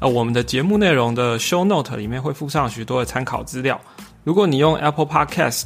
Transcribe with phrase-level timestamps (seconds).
[0.00, 3.80] 呃，我们的节目内容的 Show Note 里面会附上许多的参考资料。
[4.22, 5.64] 如果你用 Apple Podcast、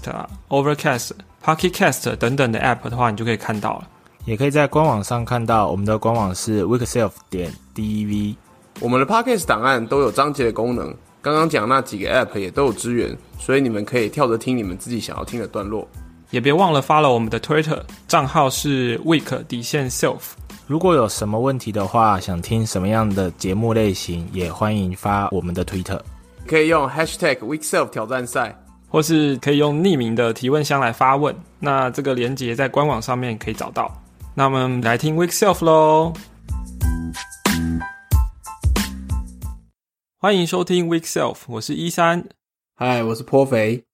[0.48, 1.10] Overcast、
[1.44, 3.88] Pocket Cast 等等的 App 的话，你就可以看到了。
[4.24, 8.34] 也可以在官网上看到，我们的官网是 weekself 点 dev。
[8.80, 15.86] 我们的 Podcast 档案都有章节的功能，刚刚讲那几个 App 也都有支援，所以你们可以跳着听你们自己想要听的段落。
[16.30, 20.20] 也别忘了 follow 我们的 Twitter 账号是 week 底线 self。
[20.72, 26.00] 如果有什么问题的话，想听什么样的节目类型，也欢迎发我们的 Twitter，
[26.46, 31.36] 可以用 Hashtag weekself 挑战赛，或是可以用匿名的提问箱来发问。
[31.58, 33.94] 那这个连接在官网上面可以找到。
[34.34, 36.14] 那我们来听 Week Self 喽。
[40.16, 42.24] 欢迎收听 Week Self，我是一三，
[42.76, 43.84] 嗨，我是颇肥。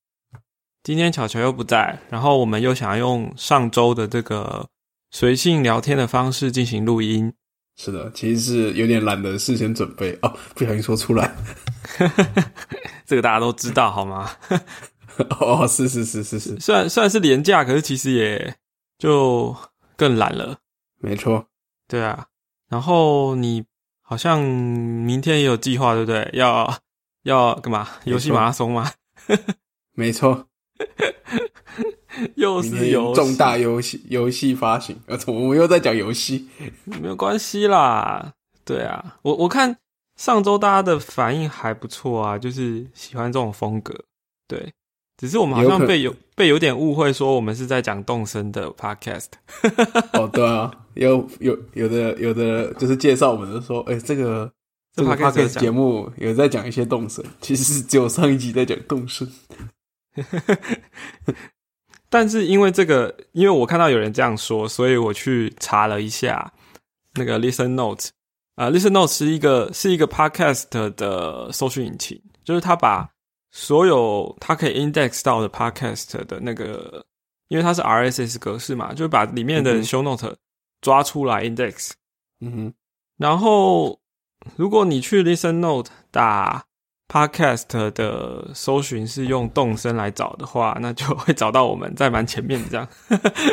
[0.85, 4.65] 今天巧巧又不在，然后我们又想要用上周的这个
[5.11, 7.33] 随性聊天的方式进行录音。
[7.77, 11.33] 是的，其实是有点懒得事先准备哦，不小心说出来。
[13.07, 14.31] 这个大家都知道好吗？
[15.41, 18.57] 哦，是是是是是，虽然虽然是廉价，可是其实也
[18.99, 19.55] 就
[19.97, 20.59] 更懒了。
[20.99, 21.47] 没错，
[21.87, 22.27] 对啊。
[22.69, 23.65] 然后你
[24.03, 26.29] 好像明天也有计划，对不对？
[26.35, 26.79] 要
[27.23, 27.89] 要干嘛？
[28.05, 28.91] 游戏马拉松吗？
[29.95, 30.49] 没错。
[32.37, 36.49] 又是有重大游戏游戏发行，呃，我们又在讲游戏，
[37.01, 38.33] 没有关系啦。
[38.65, 39.77] 对啊，我我看
[40.17, 43.95] 上周大家的反应还不错啊，就是喜欢这种风格。
[44.47, 44.73] 对，
[45.17, 49.29] 只是我们好像被有被有点误会，说我们是在讲动森的 podcast。
[50.13, 54.51] 哦，对啊，有有有的有的就是介绍我们的说，哎，这个
[54.95, 59.27] 这个 podcast 节目有在讲一些动森，其实是只有上一集在讲动森。
[62.11, 66.53] 但是因为这个，因为我看到有人这样说，所以我去查了一下
[67.15, 68.11] 那个 Listen Note
[68.55, 73.11] 啊，Listen Note 是一个是一个 Podcast 的搜索引擎，就是它把
[73.51, 77.05] 所有它可以 index 到的 Podcast 的那个，
[77.49, 80.37] 因为它是 RSS 格式嘛，就是把里面的 Show Note
[80.81, 81.91] 抓出来 index。
[82.41, 82.75] 嗯哼，
[83.17, 84.01] 然后
[84.57, 86.68] 如果你去 Listen Note 打。
[87.09, 92.87] Podcast 的搜寻是用动声来找的话，那就会找到我们在蛮前面这样，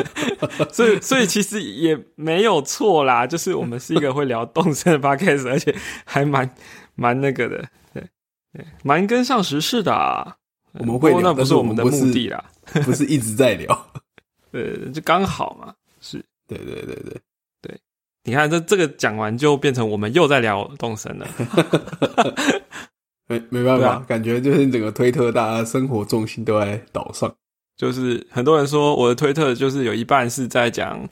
[0.70, 5.74] 所以所以其实也没有错啦，就是我们是一个会聊动声的 Podcast，而且
[6.04, 6.54] 还蛮
[6.94, 8.06] 蛮那个的，对
[8.52, 10.36] 对，蛮跟上时事的。
[10.78, 12.44] 我们会聊，那不是我们的目的啦，
[12.84, 13.86] 不是一直在聊，
[14.52, 16.22] 对，就刚好嘛，是。
[16.46, 17.20] 对对对对。
[17.62, 17.80] 对，
[18.24, 21.26] 你看这这个讲完就变成我们又在聊动声了。
[23.26, 27.34] 没没办法，感觉就是整个推特，大家生活重心都在岛上。
[27.76, 31.06] 就是很多人说我的推特就是有一半是在讲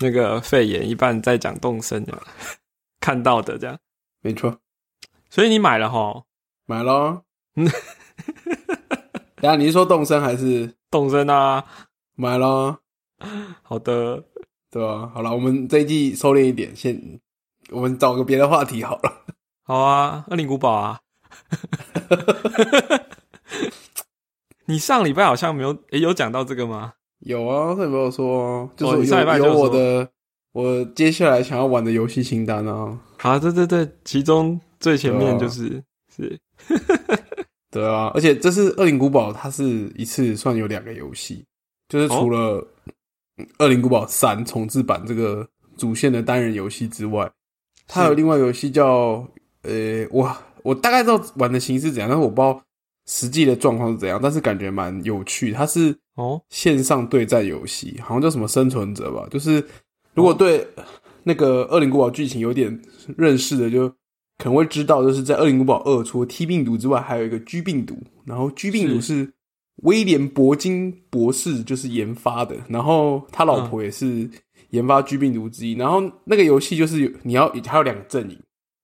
[0.00, 2.22] 那个肺炎，一半在讲动森的，
[3.00, 3.78] 看到的这样。
[4.20, 4.58] 没错，
[5.30, 6.24] 所以你买了哈？
[6.66, 7.22] 买了。
[7.54, 11.64] 等下你是说动身还是动身啊？
[12.14, 12.78] 买了。
[13.62, 14.22] 好的，
[14.70, 15.10] 对吧？
[15.14, 17.20] 好了，我们这一季收敛一点，先
[17.70, 19.24] 我们找个别的话题好了。
[19.62, 21.00] 好啊，二零古堡啊。
[24.66, 26.94] 你上礼拜好像没有诶，有讲到这个吗？
[27.20, 28.68] 有啊，他有没有说？
[28.76, 30.08] 就是上礼拜有我的，
[30.52, 32.98] 我接下来想要玩的游戏清单啊。
[33.18, 35.82] 好，对对对，其中最前面就是
[36.16, 36.38] 是，
[37.70, 39.64] 对啊，而且这是《恶灵古堡》，它是
[39.96, 41.44] 一次算有两个游戏，
[41.88, 42.66] 就是除了
[43.58, 47.30] 《恶灵古堡三》重置版这个主线的单人游戏之外，
[47.86, 49.26] 它有另外游戏叫
[49.62, 50.36] 呃，哇。
[50.62, 52.62] 我大概知道玩的形式怎样，但是我不知道
[53.06, 54.18] 实际的状况是怎样。
[54.22, 59.26] 但是感觉蛮有趣，它是哦线上对战游戏，好像叫什么生存者吧。
[59.30, 59.64] 就是
[60.14, 60.66] 如果对
[61.24, 62.80] 那个《恶灵古堡》剧情有点
[63.16, 63.88] 认识的，就
[64.38, 67.96] 可能会知道，就是在《恶灵古堡二》除了 T 病毒之外，还有一个 G 病毒。
[68.24, 69.32] 然后 G 病毒是
[69.82, 74.28] 威廉铂金博士就是研发的，然后他老婆也是
[74.70, 75.74] 研发 G 病毒之一。
[75.74, 78.38] 然后那个游戏就是你要还有两个阵营，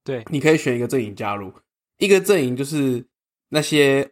[0.04, 1.52] 对，你可以选一个阵营加入。
[1.98, 3.04] 一个阵营就是
[3.48, 4.08] 那些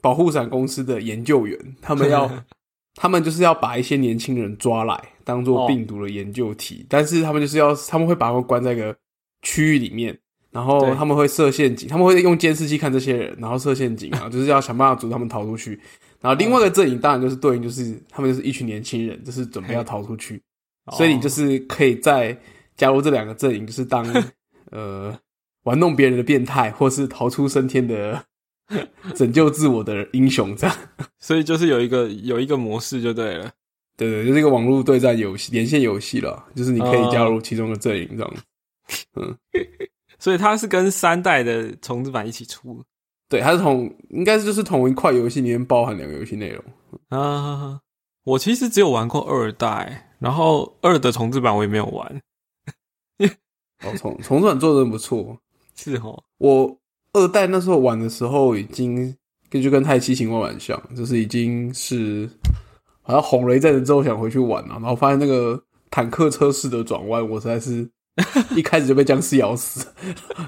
[0.00, 2.30] 保护伞公司的研究员，他们要，
[2.96, 8.96] 他们就是要把一些年轻人抓来当做病毒的研究体，但是他们就是要，他们会把他们关在一个
[9.42, 10.18] 区域里面，
[10.50, 15.78] 然后他们会设陷阱，他们会用监视器看这些人，然后设陷阱啊，就是要想办法阻止他们逃出去。
[16.20, 20.42] 然后另外一个阵营当然就是对应，就是他们就是一群年轻人，就是准备要逃出去，
[20.92, 22.36] 所以你就是可以在
[22.76, 24.04] 加入这两个阵营，就是当
[24.70, 25.18] 呃
[25.64, 28.24] 玩弄别人的变态，或是逃出升天的
[29.14, 30.76] 拯救自我的英雄，这样。
[31.18, 33.50] 所以就是有一个有一个模式就对了。
[33.96, 38.34] 对对，就是一个网络对战游戏、连线游戏了，就是你可以加入其中的阵营这样。
[39.16, 39.36] 嗯
[40.18, 42.82] 所以它是跟三代的重置版一起出
[43.28, 46.64] 对，它是同应该是就是同一块游戏里面包含两个游戏内容。
[47.08, 47.80] 啊。
[48.24, 52.22] 我其实只有玩过二代，然后二的重置版我也没有玩。
[53.82, 55.38] 哦，重重转做的不错。
[55.82, 56.76] 是哦，我
[57.14, 59.14] 二代那时候玩的时候，已经
[59.48, 62.28] 跟就跟太七情况蛮像，就是已经是
[63.02, 65.60] 好像红了一阵子之后想回去玩了、然后发现那个
[65.90, 67.88] 坦克车式的转弯，我实在是
[68.54, 69.86] 一开始就被僵尸咬死，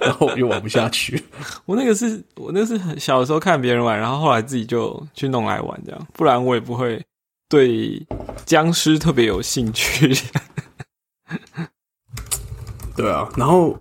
[0.00, 1.22] 然后我就玩不下去。
[1.64, 7.02] 我那个是我那个是很小的时候看别人玩，然后后来自己就去弄来玩这样，不然我也不会
[7.48, 8.04] 对
[8.44, 10.14] 僵尸特别有兴趣。
[12.94, 13.76] 对啊，然后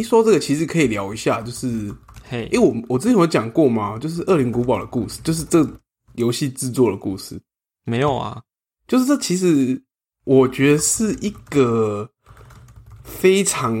[0.00, 1.94] 一说这个，其实可以聊一下，就是
[2.28, 5.64] 嘿，因为我我之前有讲过嘛，就是《恶灵古堡》的故事，就是这
[6.14, 7.40] 游戏制作的故事，
[7.84, 8.42] 没有啊，
[8.88, 9.80] 就是这其实
[10.24, 12.08] 我觉得是一个
[13.04, 13.76] 非常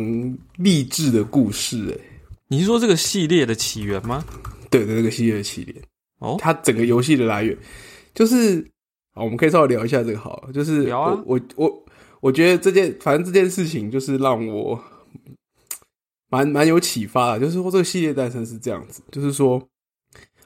[0.56, 2.00] 励志的故事、欸，
[2.48, 4.24] 你是说这个系列的起源吗？
[4.70, 5.82] 对的这个系列的起源，
[6.18, 7.56] 哦，它整个游戏的来源
[8.14, 8.64] 就是，
[9.14, 11.84] 好，我们可以稍微聊一下这个好了，就是我我我
[12.20, 14.80] 我觉得这件反正这件事情就是让我
[16.30, 19.62] 蛮蛮有启发的，就是说这个系列诞生是这样子，就是说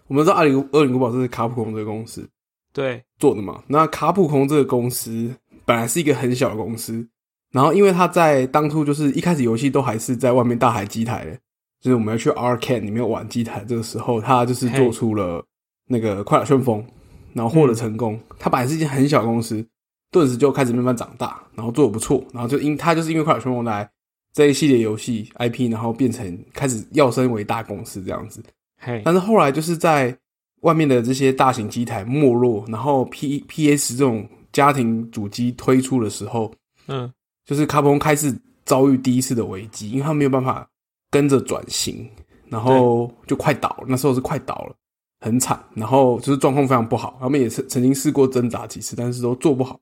[0.08, 2.28] 我们知道《二零二零古堡》是卡普空这个公司
[2.72, 5.32] 对，做的嘛，那卡普空这个公司
[5.64, 7.06] 本来是一个很小的公司，
[7.52, 11.32] 然后因为他在当初就是一开始游戏都还是在外面大海机台的，
[11.80, 15.44] 就是我们要去 Arcade 里面玩机台，这个时候他就是做出了
[15.86, 16.84] 那个快乐旋风，
[17.32, 18.18] 然后获得成功。
[18.38, 19.64] 他本来是一间很小的公司，
[20.10, 23.88] 顿时就开始慢慢长大，然后做的不错，然后就因他就是因为快乐旋风来
[24.34, 28.42] 这一系列游戏 IP，然后变成开始要升为大公司这样子。
[28.78, 30.14] 嘿，但是后来就是在
[30.62, 36.52] 外面的这些大型机台没落，然后 P P S 这种家庭主机推出的时候，
[36.88, 37.10] 嗯，
[37.46, 40.68] 就是卡普空开始遭遇第一次的危机，因为他没有办法
[41.10, 42.04] 跟着转型，
[42.48, 43.84] 然后就快倒了。
[43.86, 44.74] 那时候是快倒了，
[45.20, 47.16] 很惨，然后就是状况非常不好。
[47.20, 49.78] 他们也是曾经试过挣扎几次，但是都做不好。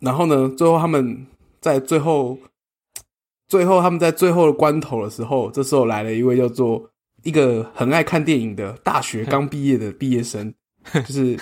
[0.00, 1.26] 然后呢，最后他们
[1.60, 2.36] 在最后，
[3.50, 6.82] 最后他们在最后的关头的时候，这时候来了一位叫做
[7.24, 10.54] 一个很爱看电影的大学刚 毕业的毕业生，
[10.94, 11.36] 就是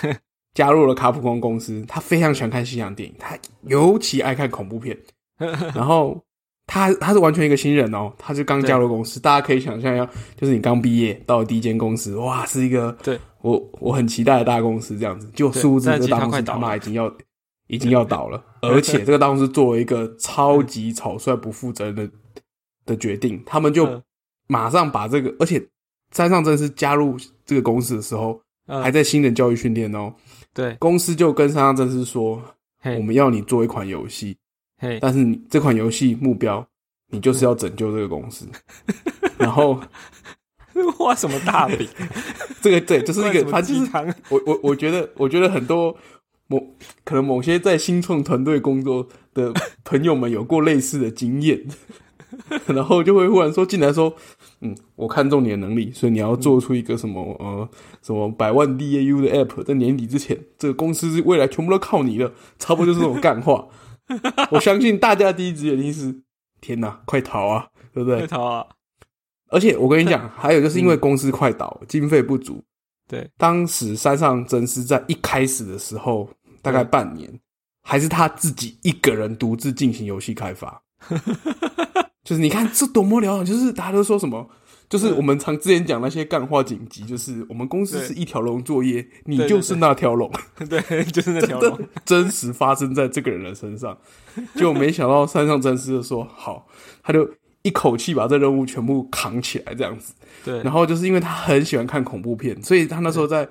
[0.55, 1.85] 加入了卡普空公司。
[1.87, 4.97] 他非常喜欢看西洋电影，他尤其爱看恐怖片。
[5.39, 6.21] 然后
[6.65, 17.07] 他他是完全一个新人哦，他就刚加入公司，大家可以想象一下，就是你刚毕业到了第一间公司，哇，是一个对我我很期待的大公司这样子，就对殊不知这大公司他妈已经要
[17.69, 22.09] 已经要倒了，而且 这个大公司作为一个超级草率不负责任的
[22.85, 24.03] 的决定，他们就嗯
[24.47, 25.65] 马上把这个，而且
[26.11, 30.13] 山上真是加入这个公司的时候，嗯还在新人教育训练哦，
[30.53, 32.43] 对，公司就跟山上真司说，
[32.83, 34.35] 我们要你做一款游戏，
[34.99, 36.65] 但是你这款游戏目标，
[37.11, 38.47] 你就是要拯救这个公司。
[39.37, 39.79] 然后
[40.97, 41.87] 画什么大饼？
[42.61, 45.95] 这个对，就是一个，灌什么反正鸡汤，我我我觉得，我觉得很多
[46.49, 46.75] 某
[47.05, 49.53] 可能某些在新创团队工作的
[49.85, 51.63] 朋友们有过类似的经验，
[52.67, 54.13] 然后就会忽然说进来说，
[54.61, 57.69] 嗯，我看中你的能力，所以你要做出一个什么呃
[58.01, 63.67] 什么百万 DAU 的 App，在年底之前，这个公司未来全部都靠你了，差不多就是这种干话。
[64.49, 66.15] 我相信大家第一直觉一定是
[66.59, 68.17] 天哪，快逃啊，对不对？
[68.19, 68.65] 快逃啊，
[69.49, 72.59] 而且我跟你讲， 还有就是因为公司快倒，经费不足，
[73.07, 76.27] 对，当时山上真是在一开始的时候，
[76.61, 77.39] 大概半年，
[77.81, 80.81] 还是他自己一个人独自进行游戏开发。
[82.23, 84.47] 就是你看这多么了就是大家都说什么，
[84.87, 90.29] 就是我们常之前讲那些干话紧急，就是我们公司是一条龙作业，你 就是那条龙，
[90.69, 93.97] 对，就是那条真龙，真实发生在这个人的身上。
[94.55, 96.67] 就没想到山上真司就说好，
[97.01, 97.27] 他就
[97.63, 100.13] 一口气把这任务全部扛起来，这样子。
[100.45, 100.61] 对。
[100.61, 103.47] 然，后就是因为他很喜欢看恐怖片，所以他那时候在，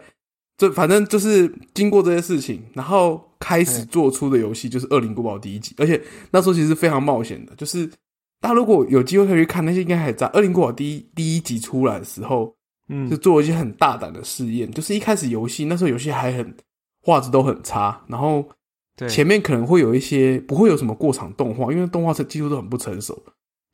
[0.58, 7.86] 就反正就是经过这些事情，然后开始做出的游戏就是《恶灵古堡》第一集，而且那时候其实非常冒险的，就是
[8.40, 12.54] 大家如果有机会可以去看，那些应该还在《恶灵古堡》第一第一集出来的时候，
[12.88, 13.08] 嗯。
[13.08, 16.54] 就，做一些很大胆的试验，就是一开始游戏那时候游戏还很
[17.02, 18.44] 画质都很差，然后
[18.96, 23.16] 对，前面可能会有一些不会有什么过场动画，因为动画技术都很不成熟，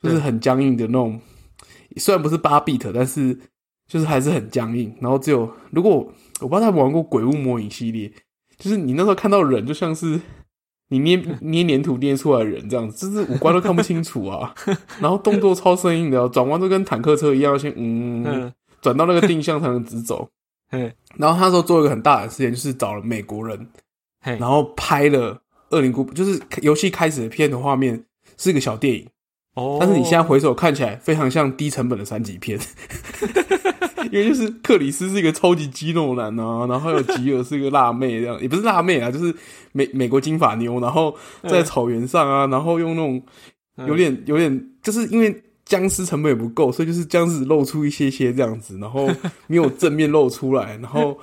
[0.03, 1.19] 就是很僵硬的那种
[1.97, 3.39] 虽然不是八 bit，但是
[3.87, 4.95] 就是还是很僵硬。
[5.01, 5.97] 然后只有如果
[6.41, 8.11] 我不知道他们玩过《鬼屋魔影》系列，
[8.59, 10.21] 就是你那时候看到人就像是
[10.89, 14.55] 你捏 捏黏土捏出来的人这样子，就是五官都看不清楚啊。
[15.01, 20.29] 然后动作超生硬的，转弯都跟坦克车一样，先嗯嗯转到那个定向才能直走。
[20.71, 23.69] 嘿然后他说做一个很大的事情，就是找了美国人，
[24.21, 25.35] 嘿，然后拍了
[25.71, 28.05] 《恶灵古堡》，就是游戏开始的片的画面
[28.37, 29.07] 是一个小电影，
[29.55, 32.59] 哦，但是你现在回首看起来非常像低成本的三级片，
[34.11, 39.35] 因为就是克里斯是一个超级肌肉男啊，然后还有吉尔是一个辣妹这样，也不是辣妹啊，就是
[39.73, 41.15] 美美国金发妞，然后
[41.49, 43.23] 在草原上啊，然后用那种
[43.77, 43.87] 嗯。
[43.89, 49.09] 有点有点，就是因为僵尸成本也不够，所以就是僵尸露出一些些这样子，然后
[49.49, 51.19] 没有正面露出来，然后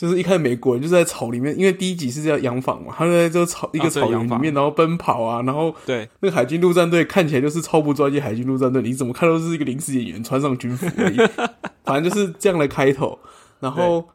[0.00, 6.08] 就是一开始美国人就是在草里面，因为第一集是叫洋房嘛，他就在这个草一个草原里面，然后奔跑啊，然后对。
[6.20, 11.16] 那个海军陆战队看起来就是超不专业海军陆战队，你怎么看都是一个临时演员穿上军服而已，
[11.84, 13.18] 反正就是这样的开头，
[13.58, 14.08] 然后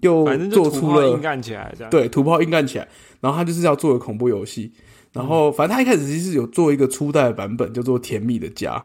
[0.00, 1.72] 又做出了硬干起来。
[1.88, 2.88] 对，土炮硬干起来，
[3.20, 4.72] 然后他就是要做个恐怖游戏，
[5.12, 8.76] 然后反正他一开始其实有做一个初代的版本，叫做《甜蜜的家》，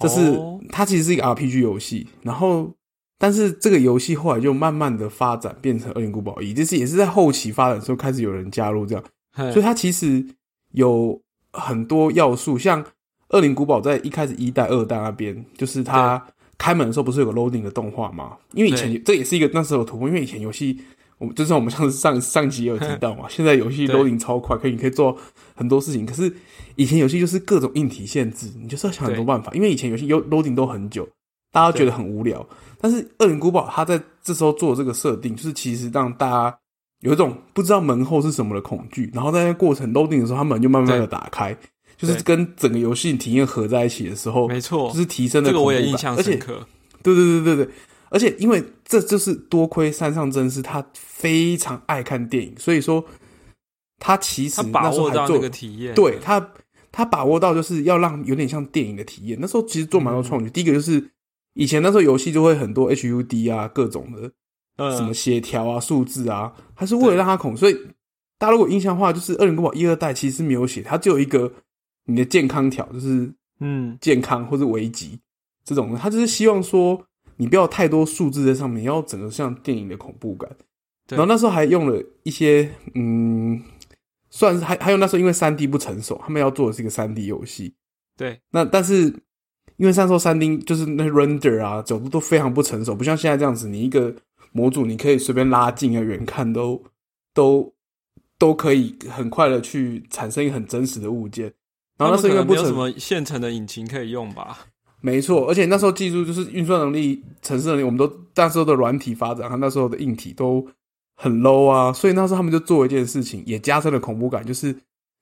[0.00, 0.58] 这是、哦。
[0.70, 2.72] 它其实是一个 RPG 游戏，然后
[3.24, 9.02] 但是这个游戏后来就慢慢的发展变成《恶灵古堡一》，就是也是在后期发展的时候开始有人加入这样，
[9.50, 10.22] 所以它其实
[10.72, 11.18] 有
[11.50, 12.84] 很多要素，像
[13.30, 16.22] 《恶灵古堡》在一开始一代、二代那边，就是它
[16.58, 18.36] 开门的时候不是有个 loading 的动画吗？
[18.52, 20.78] 因为以前这也是一个那时候的突破，因为以前游戏
[21.16, 23.96] 我们就算我们上次上上集也有提到嘛， 现在游戏对。
[23.96, 25.16] loading 超快，可以你可以做
[25.54, 26.30] 很多事情，可是
[26.76, 31.08] 以前游戏就是各种硬体限制，你就是要想很多办法，因为以前游戏 lo- loading 都很久，
[31.54, 32.44] 大家觉得很无聊。
[32.80, 36.58] 但是《恶灵古堡》它在这时候做这个设定，就是其实让大家
[37.00, 41.56] 有一种不知道门后是什么的恐惧，然后在那个过程 loading 的时候，它门就慢慢的打开，
[41.96, 46.66] 就是跟整个游戏体验合在一起的时候，没错，就是提升了这个我也印象而且深刻。
[47.02, 47.74] 对对对对对，
[48.10, 53.02] 而且因为这就是多亏山上真司他非常爱看电影，所以说
[53.98, 56.50] 他其实他把握到那个体验，对他
[56.92, 59.38] 他把握到就是要让有点像电影的体验。
[59.40, 61.02] 那时候其实做蛮多创举，第一个就是
[61.54, 64.30] 以前那时候游戏就会很多 HUD 啊各种的
[64.76, 67.74] 嗯，什么协调啊、数字啊，它是为了让它恐，所以
[68.38, 71.52] 大家如果印象的话，就是《二零古堡》一二代其实没有写，它只有一个
[72.06, 75.18] 你的健康条，就是嗯，健康或者危急
[75.64, 77.06] 这种的，他就是希望说
[77.36, 80.50] 你不要太多数字在上面，要整个像电影的恐怖感。
[81.08, 83.62] 然后那时候还用了一些嗯，
[84.30, 87.74] 算是还还有那时候因为三 D 不成熟，他们要做的是一个三 D 游戏。
[88.16, 88.40] 对。
[88.50, 89.14] 那但是
[89.76, 94.14] 因为那时候三 D 就是那 render 啊角度都非常不成熟，不像现在这样子，你一个
[94.52, 96.82] 模组你可以随便拉近啊远看都
[97.32, 97.72] 都
[98.38, 101.52] 都可以很快的去产生一个很真实的物件。
[101.96, 104.58] 然后那时候因为不什么现成的引擎可以用吧？
[105.00, 110.66] 没错，而且那时候技术就是运算能力、城市能力，我们都那时候的软体发展和那时候的硬体都
[111.14, 114.74] 很 low 啊，所以那时候他们就做一件事情，也加深了恐怖感，就是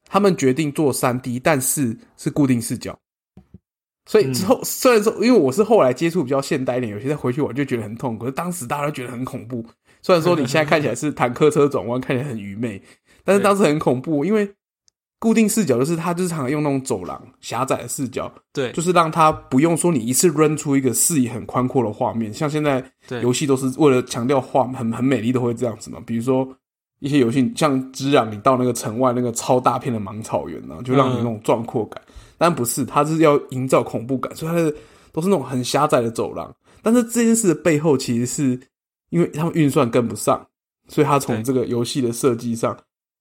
[0.08, 2.98] 他们决定做三 D，但是是固定视角。
[4.04, 9.64] 所以之后、虽然说，因为我是后来接触比较现代一点游戏，再回去玩就觉得很痛苦，可是当时大家都觉得很恐怖。
[10.02, 12.82] 虽然说你现在看起来是坦克车转弯，看起来很愚昧，
[13.24, 14.52] 但是当时很恐怖，因为
[15.20, 22.84] 固定视角就是它就是常常用那种走廊狭窄的视角，对，就是让他不用说你一次扔出一个视野很宽阔的画面，像现在
[23.22, 26.02] 游戏都是为了强调画很很美丽，都会这样子嘛。
[26.04, 26.48] 比如说
[26.98, 32.02] 一些游戏像《之壤》，你到那个城外那个超大片的芒草原呢、就让你那种壮阔感。
[32.42, 34.74] 但不是，它是要营造恐怖感，所以他的
[35.12, 36.52] 都是那种很狭窄的走廊。
[36.82, 38.58] 但是这件事的背后，其实是
[39.10, 40.44] 因为他们运算跟不上，
[40.88, 42.76] 所以他从这个游戏的设计上，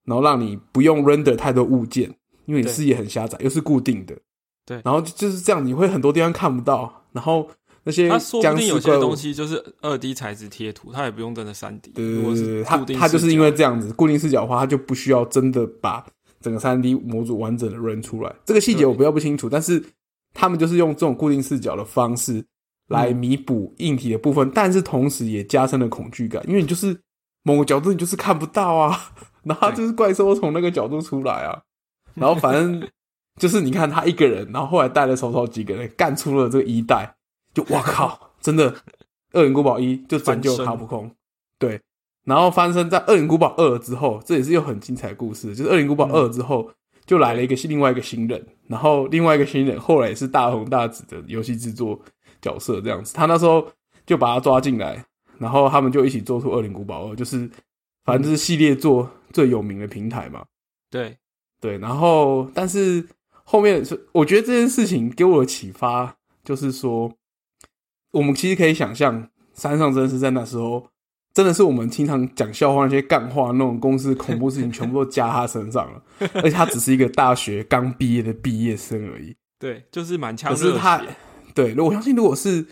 [0.05, 2.11] 然后让你不用 render 太多物件，
[2.47, 4.17] 因为你视野很狭窄，又是固定的。
[4.65, 7.47] 对然后就就是这样，你会很多地方看不到，然后
[7.83, 11.91] 那些它说僵不定有些东，西就是二 D 材质贴图，它也不用真的三 D。
[11.91, 16.03] 对对对对，它它就是因为这样子固定视角的话，它就不需要真的把
[16.41, 18.35] 整个三 D 模组完整的 run 出来。
[18.45, 19.83] 这个细节我比较不清楚，但是
[20.33, 22.45] 他们就是用这种固定视角的方式嗯。
[22.91, 26.99] 来弥补硬体的部分，但是同时也加深了恐惧感，因为你就是
[27.41, 28.99] 某个角度你就是看不到啊，
[29.43, 31.61] 然后它就是怪兽从那个角度出来啊，
[32.15, 32.85] 然后反正
[33.39, 37.15] 就是你看他一个人，然后后来带了手手几个人干出了这个一代，
[37.53, 38.69] 就哇靠，真的
[39.31, 41.09] 《恶灵古堡一》就拯救卡普空，
[41.57, 41.79] 对，
[42.25, 46.71] 然后翻身在《恶灵古堡二》之后，这也是又很精彩的故事，就是《恶灵古堡二》之后。
[47.03, 51.99] 就来了一个另外一个新人，然后另外一个新人后来也是大红大紫的游戏制作
[52.41, 53.13] 角色这样子。
[53.13, 53.67] 他那时候
[54.05, 55.03] 就把他抓进来，
[55.37, 57.49] 然后他们就一起做出《恶灵古堡二》，就是
[58.05, 60.45] 反正就是系列做最有名的平台嘛。
[60.89, 61.17] 对，
[61.59, 63.03] 对，然后但是
[63.43, 67.11] 后面是我觉得这件事情给我的启发就是说，
[68.11, 70.87] 我们其实可以想象，山上真是在那时候，
[71.33, 76.01] 真的是我们经常讲笑话那些干话那种公司恐怖事情，全部都加他身上了。
[76.35, 79.35] 而且他只是一个大学刚毕业的毕业生而已。
[79.59, 81.01] 对，就是满腔可是他，
[81.53, 82.65] 对，我相信如果是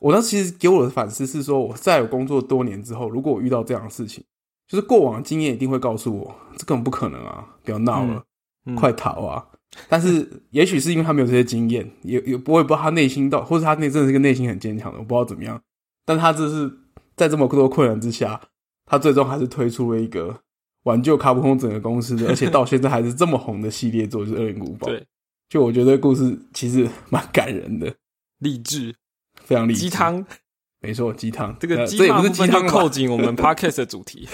[0.00, 4.22] 我当时其实给我的反思是说，我在我工作多年之后，如果我遇到这样的事情，
[4.68, 8.22] 就是过往的经验一定会告诉我，这根本不可能啊，不要闹了，
[8.66, 9.46] 嗯快逃啊！
[9.88, 15.60] 但是也许是因为他没有这些经验，也也我也不知道他内心到，或者他那真的是个内心很坚强的，我不知道怎么样。
[16.04, 16.70] 但他这是
[17.16, 18.40] 在这么多困难之下，
[18.84, 20.38] 他最终还是推出了一个
[20.84, 24.86] 挽救卡普空整个公司的，而且到现在还是这么红的系列作，就是《恶灵古堡》。
[24.90, 25.04] 对，
[25.48, 27.92] 就我觉得故事其实蛮感人的，
[28.38, 28.94] 励志
[29.42, 29.80] 非常励志。
[29.80, 30.24] 鸡，汤，
[30.80, 31.56] 没错，鸡汤。
[31.58, 34.28] 这个呃这也不鸡汤鸡汤扣紧我们 podcast 的主题。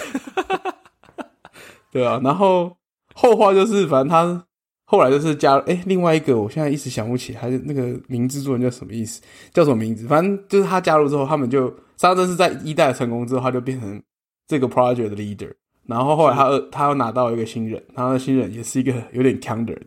[1.91, 2.75] 对啊，然后
[3.13, 4.45] 后话就是，反正他
[4.85, 9.21] 后来就是加哎、另外一个我现在一时想不起，还是那个名字作人叫什么意思，
[9.53, 10.05] 叫什么名字？
[10.07, 14.01] 反正就是他加入之后，他们就沙真是在一代成功之后，他就变成
[14.47, 15.53] 这个 project 的 leader。
[15.85, 19.85] 然后后来他二他又拿到一个新人，他的新人也是一个有点强的人，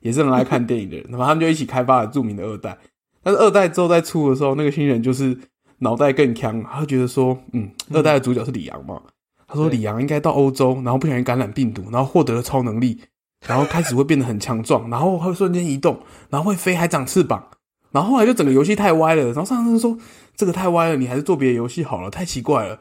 [0.00, 1.06] 也是很爱看电影的人。
[1.10, 2.76] 然后他们就一起开发了著名的二代。
[3.22, 5.36] 但是二代之后再出的时候，那个新人就是
[5.78, 9.00] 脑袋更强，他就觉得说，嗯，二代的主角是李阳嘛，
[9.46, 13.00] 他说李阳应该到欧洲，然后不小心感染病毒，然后获得了超能力，
[13.46, 17.48] 然后开始会变得很强壮，然后会瞬间移动，然后会飞，还长翅膀。
[17.92, 19.96] 然后后来就整个游戏太歪了，然后上次说
[20.36, 22.78] 这个太歪了，你还是做别的游戏好了，太奇怪了。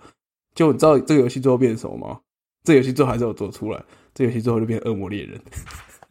[0.53, 2.19] 就你知道这个游戏最后变成什么吗？
[2.63, 3.83] 这个游戏最后还是有做出来，
[4.13, 5.39] 这个游戏最后就变成恶魔猎人，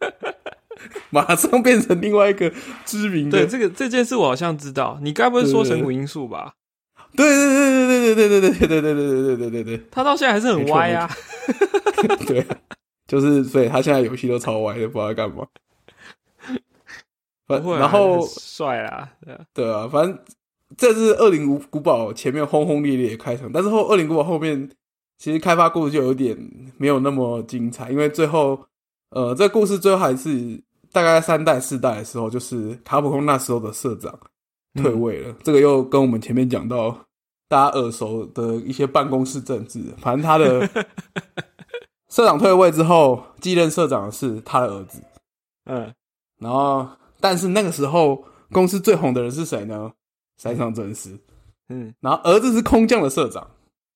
[1.10, 2.52] 马上变成另外一个
[2.84, 6.54] 知名的对，这个这件事我好像知道，你该不会说对对对神谷因素吧？
[7.16, 11.08] 对对对对对对对对对对对对对对对对他到现在还是很歪啊。
[11.96, 12.46] 对对，
[13.06, 15.46] 就是所以他现在游戏都超歪的，不知道在干嘛。
[17.46, 19.08] 反不会啊，然后很帅啊
[19.52, 20.18] 对啊，反正
[20.76, 24.68] 这是恶灵古古堡前面轰轰烈烈的开场，但是后恶灵古堡后面
[25.18, 26.36] 其实开发故事就有点
[26.78, 28.58] 没有那么精彩，因为最后
[29.10, 30.60] 呃，这故事最后还是
[30.92, 34.18] 大概三代四代的时候，就是卡普空那时候的社长
[34.74, 36.90] 退位了，这个又跟我们前面讲到
[37.48, 40.68] 大家耳熟的一些办公室政治，反正他的
[42.10, 45.00] 社长退位之后，继任社长的是他的儿子，
[45.66, 45.92] 嗯，
[46.40, 46.88] 然后，
[47.20, 49.92] 但是那个时候公司最红的人是谁呢？
[50.36, 51.18] 山上真司。
[51.68, 53.50] 嗯，然后儿子是空降的社长，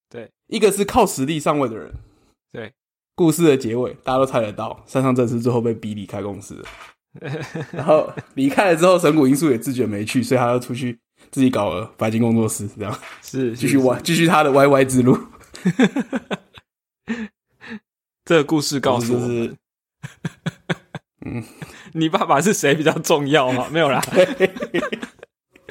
[0.08, 1.92] 对一个是靠实力上位的人。
[2.50, 2.72] 对，
[3.14, 6.64] 故事的结尾大家都猜得到，山上真司最后被逼离开公司。
[7.72, 10.98] 然后离开了之后，神谷英树也自觉没去，所以他要出去
[11.30, 13.88] 自己搞了白金工作室，这样是继续玩。
[13.88, 15.18] 玩，继续他的 YY 之路。
[18.24, 19.56] 这个故事告诉我是，
[21.26, 21.42] 嗯，
[21.92, 23.68] 你爸爸是谁比较重要吗？
[23.72, 24.00] 没有啦。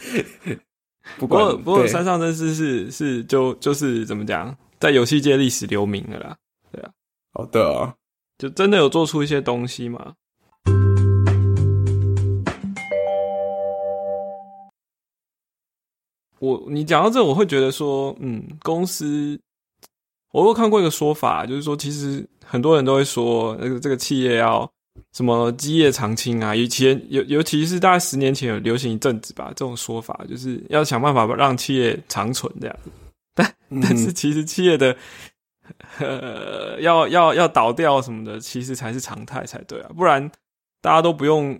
[1.18, 6.38] 不过不过山上真司是是就就是怎么讲，在游戏界历史留名的啦，
[7.34, 7.96] 哦，对啊，
[8.38, 10.14] 就真的有做出一些东西嘛。
[16.40, 19.40] 我你讲到这，我会觉得说，嗯，公司，
[20.32, 24.72] 我有看过一个说法，就是说，其实很多人都会说，那个这个企业要
[25.14, 32.76] 什么基业长青啊，以前尤尤其是大概十年前有流行一阵子吧，这种说法就是要想办法让企业长存这样。
[33.70, 34.96] 嗯但是其实企业的
[36.00, 40.32] 呃要要要倒掉什么的，其实才是常态才对啊，不然
[40.82, 41.60] 大家都不用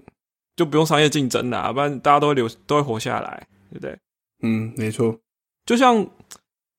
[0.56, 3.98] 就不用商业竞争啦，不然大家都会留都会活下来，对不对？
[4.42, 5.20] 嗯，没错，
[5.66, 6.02] 就像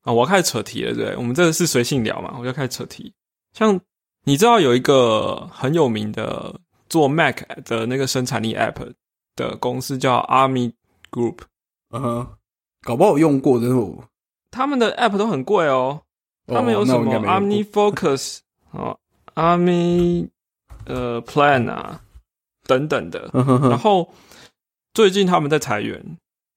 [0.02, 1.16] 啊，我要开始扯题了，对不对？
[1.16, 3.12] 我们这个是随性聊嘛，我就开始扯题。
[3.52, 3.78] 像
[4.24, 6.54] 你知道有一个很有名的
[6.88, 8.92] 做 Mac 的那个生产力 App
[9.36, 10.72] 的公司叫 Army
[11.10, 11.38] Group，
[11.90, 12.26] 嗯哼，
[12.82, 14.04] 搞不好有用过，但是我
[14.50, 16.02] 他们的 App 都很贵哦。
[16.46, 17.92] 他们有什么哦那我应该没用过。
[17.92, 18.38] OmniFocus
[18.70, 18.98] 哦
[19.34, 20.28] ，Army
[20.86, 22.00] 呃 Plan 啊
[22.64, 23.30] 等等的。
[23.34, 24.10] 然后
[24.94, 26.02] 最近他们在裁员，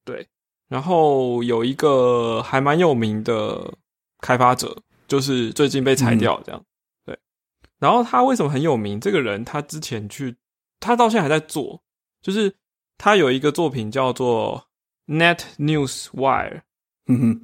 [0.06, 0.26] 对，
[0.70, 3.74] 然后有一个还蛮有名的
[4.20, 4.76] 开发者，
[5.10, 6.66] 就是最近被裁掉这样，对。
[7.82, 9.00] 然后他为什么很有名？
[9.00, 10.36] 这个人他之前去，
[10.80, 11.82] 他到现在还在做，
[12.22, 12.56] 就是
[13.00, 14.68] 他有一个作品叫做
[15.08, 16.62] Net News Wire，
[17.08, 17.42] 嗯哼，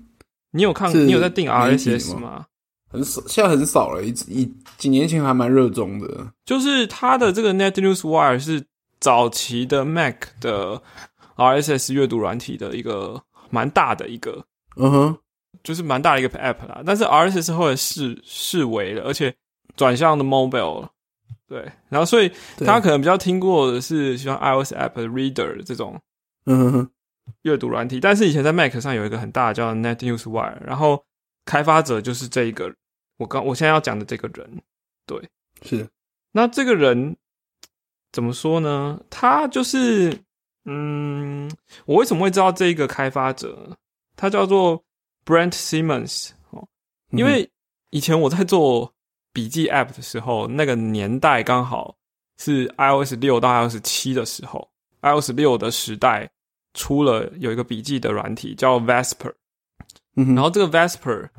[0.51, 0.93] 你有看？
[0.93, 2.45] 你有在订 RSS 吗吗？
[2.89, 4.03] 很少，现在很少了。
[4.05, 6.31] 一一几年前还蛮热衷的。
[6.45, 8.63] 就是他的这个 Net News Wire 是
[8.99, 10.79] 早期的 Mac 的
[11.35, 14.45] RSS 阅读软体的一个蛮大的一个，
[14.77, 15.17] 嗯哼，
[15.63, 16.81] 就是蛮大的一个 App 啦。
[16.85, 19.35] 但是 RSS 后来视视为了，而且
[19.75, 20.91] 转向的 Mobile 了。
[21.47, 25.99] 对，然后所以对大家可能比较听过的是像 iOS App 的 Reader 这种，
[26.45, 26.89] 嗯哼哼，
[27.43, 31.01] 阅读软体，但是以前在 Mac 上有一个很大的叫 NetNewsWire，然后
[31.45, 32.73] 开发者就是这一个
[33.17, 34.61] 我刚我现在要讲的这个人，
[35.05, 35.29] 对，
[35.61, 35.87] 是
[36.33, 37.15] 那这个人
[38.11, 38.99] 怎么说呢？
[39.09, 40.19] 他就是，
[40.65, 41.49] 嗯，
[41.85, 43.77] 我为什么会知道这一个开发者？
[44.17, 44.83] 他叫做
[45.25, 46.67] Brent Simmons 哦，
[47.11, 47.49] 因为
[47.91, 48.93] 以前我在做
[49.37, 51.95] 笔记 App 的时候，那个年代刚好
[52.39, 54.67] 是 iOS 六到 iOS 七的时候
[55.01, 56.27] ，iOS 六的时代
[56.73, 59.31] 出了有一个笔记的软体叫 Vesper，
[60.15, 61.29] 嗯哼，然后这个 Vesper，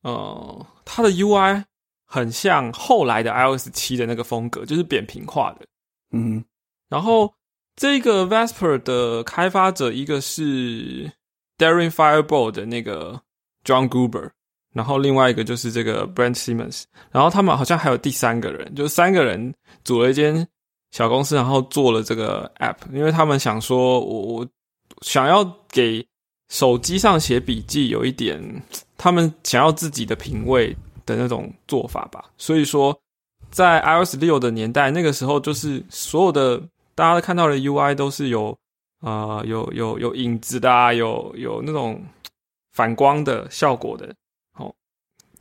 [0.00, 1.62] 呃，它的 UI
[2.06, 5.66] 很像后来的 iOS 七的那个风格，就是扁平化的。
[6.12, 6.44] 嗯哼
[6.88, 7.34] 然后
[7.76, 11.12] 这个 Vesper 的开发者一个是
[11.58, 13.20] Daring Fireball 的那个
[13.62, 14.30] John Gruber，
[14.72, 19.52] 然后另外一个就是这个 Brent Simmons，然后他们好像还有第三个人，就是三个人
[19.84, 20.46] 组了一间
[20.90, 24.48] 小公司，然后做了这个 App，因为他们想说我我
[25.02, 26.04] 想要给
[26.48, 28.40] 手机上写笔记有一点
[28.98, 32.96] 他们想要自己的品味的那种做法吧，所以说
[33.50, 36.62] 在 iOS 六的年代，那个时候就是所有的
[36.94, 38.56] 大家看到的 UI 都是有
[39.00, 42.00] 呃有有有影子的啊，有有那种
[42.72, 44.14] 反光的效果的，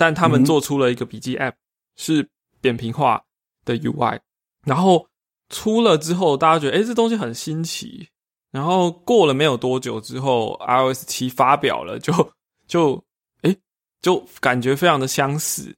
[0.02, 1.54] 但他们做出了一个笔记 App
[1.96, 2.28] 是
[2.60, 3.24] 扁平化
[3.64, 4.20] 的 UI，
[4.66, 5.06] 然后
[5.50, 8.10] 出了之后，大家觉得诶这东西很新奇，
[8.50, 12.12] 然后过了没有多久之后，iOS 七发表了，就
[12.66, 13.04] 就
[13.44, 13.56] 诶
[14.02, 15.72] 就感觉非常的相似，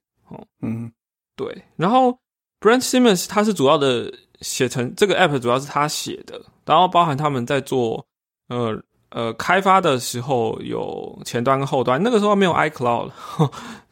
[0.62, 0.90] 嗯
[1.36, 2.18] 对，然后
[2.60, 4.10] Brent Simmons 他是主要的
[4.40, 8.06] 写成这个 app 主要是他写的，然后包含他们在做
[8.48, 8.82] 呃
[9.14, 13.12] 呃开发的时候有前端跟后端，那个时候没有 iCloud，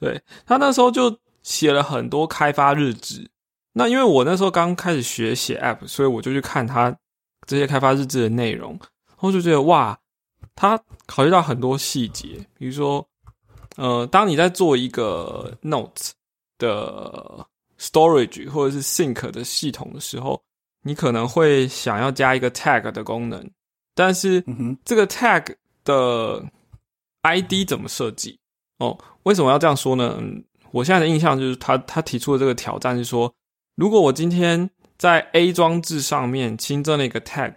[0.01, 3.31] 对他那时候就写了很多开发日志。
[3.73, 6.95] 那因为我那时候刚开始学写 app，所以我就去看他
[7.47, 9.97] 这些开发日志的内容，然后就觉得哇，
[10.57, 13.07] 他考虑到很多细节，比如说
[13.77, 16.13] 呃，当你在做一个 note
[16.59, 17.47] 的
[17.79, 20.43] storage 或者是 sync 的系统的时候，
[20.83, 23.51] 你可能会想要加一个 tag 的功能，
[23.95, 24.45] 但是
[24.85, 26.45] 这个 tag 的
[27.23, 28.39] ID 怎么设计？
[28.79, 30.17] 哦，为什么要这样说呢？
[30.21, 33.33] 嗯，我现在的印象就是他他提出的这个挑战是说，
[33.77, 37.55] 如果我今天在 A 装置上面新增了一个 tag，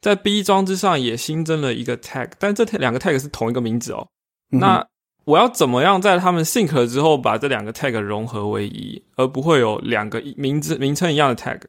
[0.00, 4.08] 在 B 装置上也新增了一个 tag，但这两个 tag 是同一个名字哦。
[4.50, 4.86] 嗯那
[5.24, 11.60] 我要怎么样在他们 sync 了之后把这两个 tag 融合为一，而不会有两个名字名称一样的 tag？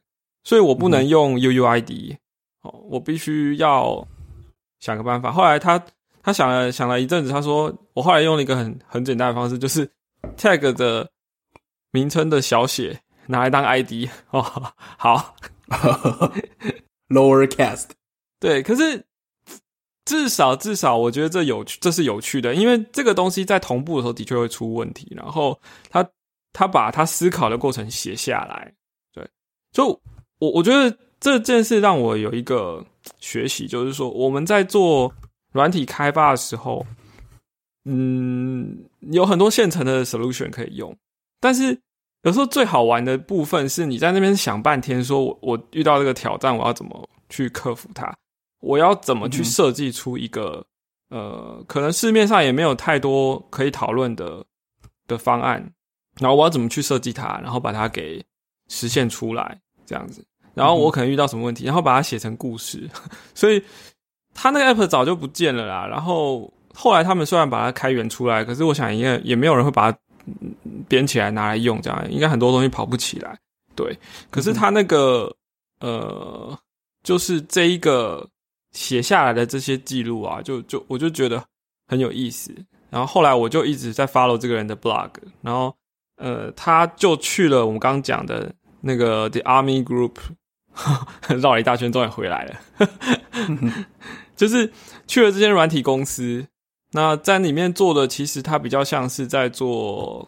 [0.43, 2.17] 所以我不能用 UUID，、
[2.63, 4.06] 哦，我必须要
[4.80, 5.32] 想个办法。
[5.32, 5.82] 后来他
[6.21, 9.89] 他想了想了一阵子，他说我后来用了一个很很简单的方式，就是
[10.38, 11.10] tag 的
[11.91, 14.41] 名称的小写拿来当 ID 哦，
[14.97, 15.36] 好，
[17.10, 17.89] lower cast，
[18.39, 19.06] 对，可是
[20.06, 25.13] 至少至少，我觉得这有趣，这是有趣的，因为这个东西在同步的时候的确会出问题。
[25.15, 25.58] 然后
[25.89, 26.06] 他
[26.52, 28.73] 他把他思考的过程写下来，
[29.13, 29.26] 对，
[29.71, 29.88] 就
[30.39, 32.86] 我我觉得这件事让我有一个
[33.17, 35.13] 学习，就是说我们在做
[35.53, 36.86] 软体开发的时候，
[37.86, 40.93] 嗯，有很多现成的 solution 可以用，
[41.39, 41.79] 但是
[42.23, 48.13] 有时候最好玩的部分是你在那边想半天，说我我遇到这个挑战，我要怎么去克服它？
[48.59, 50.65] 我要怎么去设计出一个、
[51.09, 54.45] 呃，可能市面上也没有太多可以讨论的
[55.07, 55.71] 的方案，
[56.19, 58.21] 然后我要怎么去设计它，然后把它给
[58.67, 60.25] 实现出来，这样子。
[60.54, 62.89] 然后我可能遇到什么问题，然后把它写成故事，
[63.34, 63.63] 所以
[64.34, 65.86] 他那个 app 早就不见了啦。
[65.88, 70.56] 然后后来他们虽然把它开源出来，可是我想应该也没有人会把它嗯
[70.88, 73.38] 编起来拿来用，这样应该很多东西跑不起来。
[73.76, 73.98] 对，
[74.30, 75.36] 可是他那个
[75.80, 76.58] 呃，
[77.04, 78.28] 就是这一个
[78.72, 81.44] 写下来的这些记录啊，就就我就觉得
[81.88, 82.54] 很有意思。
[82.92, 85.10] 然后后来我就一直在 follow 这个人的 blog，
[85.42, 85.76] 然后
[86.18, 90.13] 呃，他就去了我们刚刚讲的那个 The Army Group，
[91.41, 92.88] 绕了一大圈，终于回来了。
[94.36, 94.71] 就是
[95.07, 96.45] 去了这间软体公司，
[96.91, 100.27] 那在里面做的其实它比较像是在做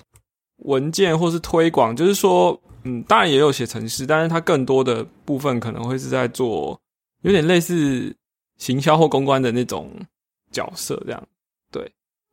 [0.58, 6.80] 文件或是推广，就是说，嗯，当然也有写程式，但是它更多的部分可能会是在做
[7.22, 8.16] 有点类似
[8.58, 9.92] 行销或公关的那种
[10.52, 11.24] 角色这样。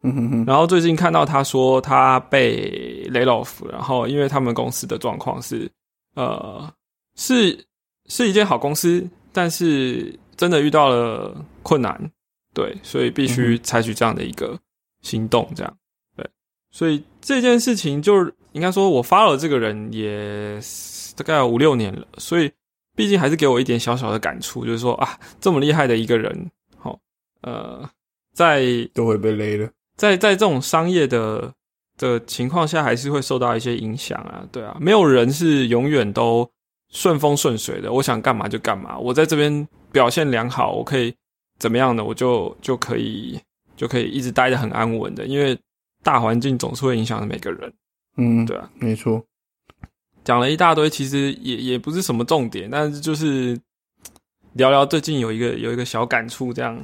[0.05, 5.71] 嗯哼哼，然后最近看到他说他被 lay off，然后因为他们公司的状况是，
[6.17, 6.69] 呃，
[7.15, 7.65] 是
[8.09, 12.11] 是一间好公司，但是真的遇到了困难，
[12.53, 14.59] 对，所以必须采取这样的一个
[15.01, 15.77] 行动，这样，
[16.17, 16.29] 对，
[16.71, 20.59] 所以这件事情就是应该说，我发了这个人也
[21.17, 22.51] 大概有五六年了，所以
[22.95, 26.99] 毕竟还是给我一点小小的感触，就是说啊，这么厉害的一个人，好、
[27.43, 27.89] 呃，
[28.35, 29.71] 在都会被勒了。
[29.97, 31.53] 在在这种商业的
[31.97, 36.51] 的情况下，还是会受到一些影响啊，对啊，没有人是永远都
[36.93, 37.93] 顺风顺水的。
[37.93, 41.13] 我想干嘛就干嘛，我在这边表现良好，我可以
[41.59, 43.41] 怎么样的，我就就可以
[43.77, 45.59] 就可以一直待得很安稳的，因为
[46.05, 47.73] 大环境总是会影响每个人。
[48.17, 49.25] 嗯，对啊，没错。
[50.23, 53.59] 讲了一大堆，其实也也不是什么重点，但是就是
[54.53, 56.81] 聊聊最近有一个有一个小感触，这样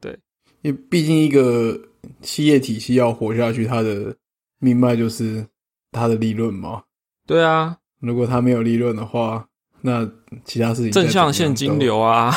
[0.00, 0.18] 对。
[0.62, 1.78] 因为毕竟一个
[2.22, 4.16] 企业体系要活下去，它的
[4.58, 5.46] 命脉就是
[5.92, 6.82] 它的利润嘛。
[7.26, 9.46] 对啊，如果它没有利润的话，
[9.80, 10.08] 那
[10.44, 12.36] 其他事情正向现金流啊，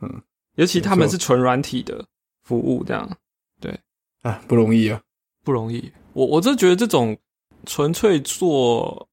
[0.00, 0.22] 嗯，
[0.56, 2.04] 尤其他们是纯软体的
[2.42, 3.08] 服务，这样
[3.60, 3.78] 对，
[4.22, 5.00] 啊，不容易啊，
[5.44, 5.90] 不容易。
[6.12, 7.16] 我我真觉得这种
[7.66, 9.08] 纯粹做，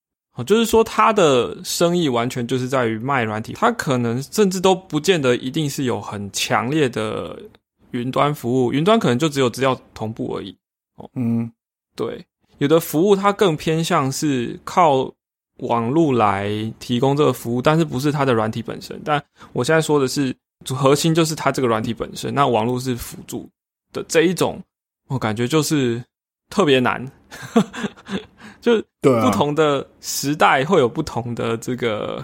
[0.45, 7.39] 就是说他的生意完全就是在于卖软体，他可能甚至都不见得一定是有很强烈的。
[7.93, 10.57] 云端服务，云端可能就只有资料同步而已。
[10.95, 11.51] 哦，嗯，
[11.95, 12.25] 对，
[12.57, 15.13] 有的服务它更偏向是靠
[15.67, 16.49] 网络来
[16.79, 18.99] 提供这个服务，但是不是它的软体本身。
[19.03, 23.49] 但我现在说的是，核心就是它这个软体本身，那网络是辅助
[23.91, 24.61] 的这一种，
[25.07, 26.03] 我感觉就是
[26.49, 27.05] 特别难。
[28.61, 32.23] 就不同的时代会有不同的这个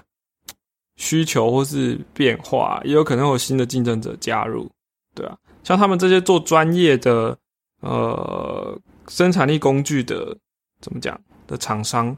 [0.95, 4.69] 需求或是变化，也有可能有新的竞争者加入，
[5.13, 5.38] 对啊。
[5.63, 7.38] 像他们这些做专业的
[7.82, 10.34] 呃生产力工具的，
[10.80, 12.15] 怎么讲的厂商，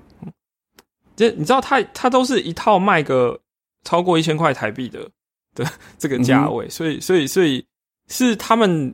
[1.15, 3.39] 这你知道，它它都是一套卖个
[3.83, 5.09] 超过一千块台币的
[5.53, 5.65] 的
[5.97, 7.65] 这个价位，所以所以所以
[8.07, 8.93] 是他们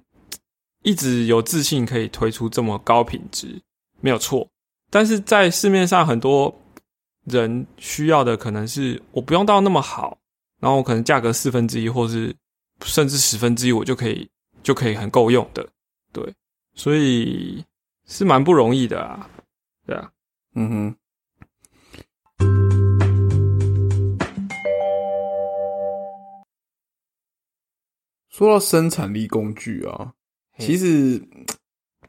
[0.83, 3.61] 一直有自信可以推出这么高品质，
[4.01, 4.47] 没有错。
[4.89, 6.53] 但是在市面上很多
[7.25, 10.17] 人需要的可能是我不用到那么好，
[10.59, 12.35] 然后可能价格四分之一，或是
[12.83, 14.29] 甚至十分之一，我就可以。
[14.63, 15.65] 就可以很够用的，
[16.11, 16.33] 对，
[16.73, 17.63] 所以
[18.05, 19.29] 是蛮不容易的啊，
[19.85, 20.11] 对啊，
[20.55, 20.95] 嗯哼。
[28.37, 30.13] 说到生产力工具啊，
[30.59, 31.19] 其实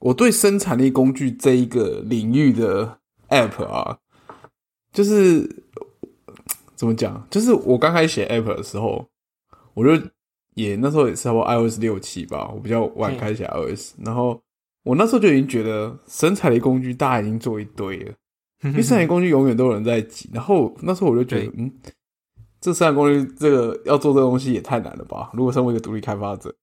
[0.01, 2.99] 我对生产力工具这一个领域的
[3.31, 3.99] App 啊，
[4.93, 5.49] 就是
[6.75, 7.27] 怎么讲？
[7.31, 9.09] 就是我刚开始写 App 的时候，
[9.73, 10.07] 我就。
[10.55, 14.43] 也那时候也是差不多 iOS 六七吧，我比较晚开始 iOS，然后
[14.83, 18.13] 我那时候就已经觉得生产力工具大家已经做一堆了，
[18.65, 20.29] 因为 生产力工具永远都有人在挤。
[20.33, 21.73] 然后那时候我就觉得，嗯，
[22.61, 25.31] 这生产工具这个要做这个东西也太难了吧？
[25.33, 26.55] 如果身为一个独立开发者，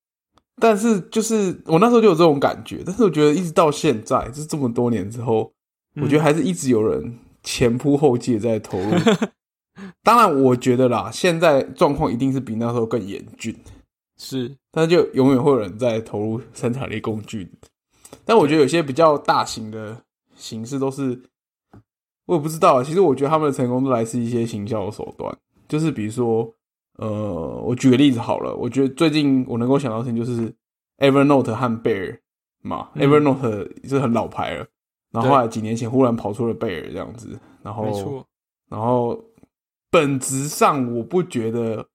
[0.60, 2.84] 但是就是我那时候就有这种感觉。
[2.86, 5.51] 但是我觉得一直到现在，就是这么多年之后，
[6.01, 8.91] 我觉得还是一直有人前仆后继在投入。
[10.01, 13.55] 当然，我觉得啦，现在状况一定是比那时候更严峻。
[14.17, 17.51] 是，但是就永远会有人在投入生产力工具。
[18.23, 20.01] 但我觉得有些比较大型的
[20.36, 21.21] 形式都是，
[22.25, 22.81] 我也不知道。
[22.81, 26.54] 其实我觉得他们的成功都来自一些行销的手段，就是比如说，
[26.97, 28.56] 呃，我举个例子好了。
[28.56, 30.54] 我觉得最近我能够想到的就是
[30.97, 32.19] Evernote 和 Bear
[32.62, 34.67] 嘛，Evernote 是很老牌了，
[35.12, 38.28] 然后后来几年前忽然跑出了 Bear 这样子，然后，
[38.69, 39.23] 然后
[39.89, 41.88] 本质上我不觉得。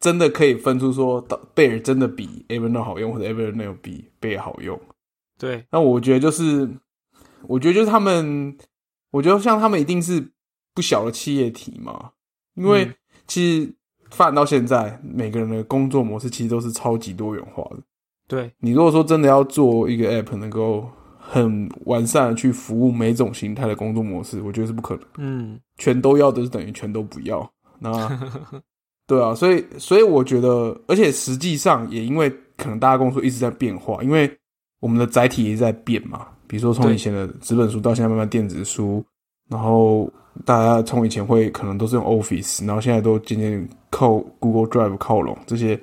[0.00, 1.20] 真的可以分出说，
[1.56, 4.80] 贝尔真的比 Evernote 好用，或者 Evernote 比贝尔好用。
[5.36, 6.70] 对，那我觉得就是，
[7.48, 8.56] 我觉得就是他们，
[9.10, 10.30] 我觉得像他们一定是
[10.72, 12.12] 不小的企业体嘛。
[12.58, 12.90] 因为
[13.26, 13.74] 其实
[14.10, 17.78] 发展到现在，每个人的工作模式其实都是超级多元化的。
[18.26, 20.86] 对你如果说真的要做一个 App，能够
[21.18, 25.04] 很完善的去服务每种形态的工作模式，我觉得是不可能。
[25.16, 27.50] 嗯，全都要的是等于全都不要。
[27.78, 27.90] 那
[29.06, 34.30] 对啊，所以所以我觉得，而且实际上也因为可能大家工作一直在变化，因为
[34.80, 36.26] 我们的载体也在变嘛。
[36.46, 39.02] 比如说从以前的纸本书到现在慢慢电子书，
[39.48, 40.10] 然后
[40.44, 45.78] 大家从以前会可能都是用 Office，然后现在都渐渐靠 Google Drive 靠拢，这些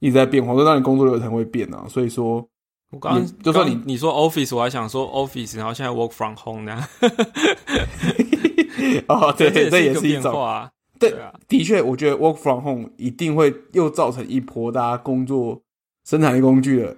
[0.00, 1.84] 一直在变化，都让你工作流程会变啊。
[1.88, 2.46] 所以说，
[2.90, 6.86] 我刚刚就说你你说 Office，我还想说 Office，然后现在 Work from Home 呢？
[9.08, 10.70] 哦，对，这也是一种啊。
[10.98, 11.12] 对，
[11.48, 15.60] 的确，我觉得 work from home 一定会又造成一波大家工作
[16.04, 16.96] 生产力工具的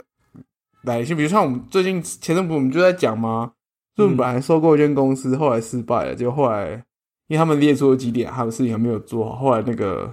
[0.83, 1.17] 来信。
[1.17, 3.53] 比如像我们最近前阵子我们就在讲嘛，
[3.97, 6.85] 就本来收购一间公司，后来失败了，就后来
[7.29, 10.11] 因为他们列出了几点，他们事情还没有做好，后来那个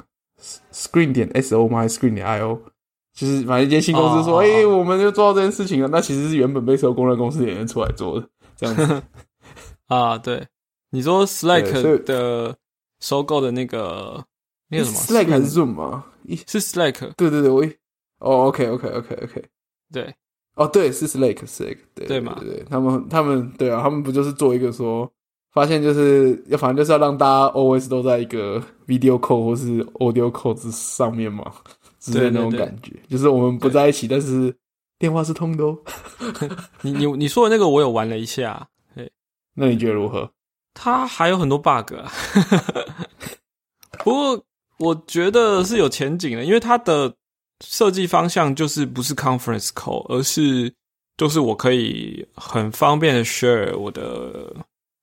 [0.71, 2.60] screen 点 s o my screen 点 i o，
[3.13, 5.88] 就是反正一间新公司说，哎，我们就做到这件事情了。
[5.88, 9.04] 那其实是原本被收购的公司演员出来做的，这样子
[9.88, 10.17] 啊。
[10.17, 10.47] 对，
[10.91, 12.56] 你说 Slack 的。
[13.04, 14.24] 收购的那个
[14.69, 16.06] 那个什么，Slack 还是 Zoom 吗？
[16.45, 17.13] 是 Slack。
[17.17, 17.63] 对对对，我
[18.19, 19.43] 哦，OK OK OK OK。
[19.91, 20.13] 对
[20.54, 25.12] 哦，对，是 Slake Slake，对对嘛对对，他们他们对啊，他们不就是做一个说，
[25.52, 31.52] 发现就是要反正就是要让大家 always 都在一个 video call 或是 audio call 之上面嘛，
[32.00, 34.56] 之类的那种感觉，就是我们不在一起，但是
[34.98, 35.78] 电话是通的哦。
[36.82, 38.68] 你你你说的那个我有玩了一下，
[39.54, 40.32] 那你觉得如何？
[40.74, 42.12] 它还有很多 bug 啊。
[44.04, 44.44] 不过
[44.78, 47.14] 我觉得是有前景的，因为它的
[47.64, 50.74] 设计方向就是不是 conference call，而是
[51.18, 54.56] 就是我可以很方便的 share 我的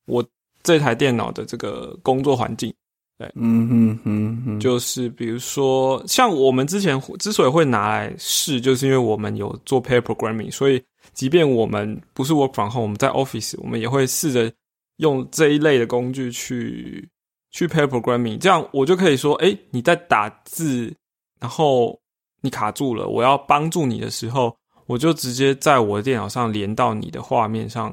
[0.07, 0.25] 我
[0.62, 2.73] 这台电脑的这个工作环境。
[3.18, 3.31] 对。
[3.35, 14.53] 嗯哼哼哼，就是比如说，像我们之前之所以会拿来试，就是因为我们有做 pair programming，所以即便我们不是 work from home，我们在 office，我们也会试着
[14.99, 17.09] 用这一类的工具去
[17.51, 20.94] 去 pair programming，这样我就可以说，哎，你在打字，
[21.40, 21.99] 然后
[22.40, 27.92] 你卡住了，我要帮助你的时候，我就直接在我的电脑上连到你的画面上，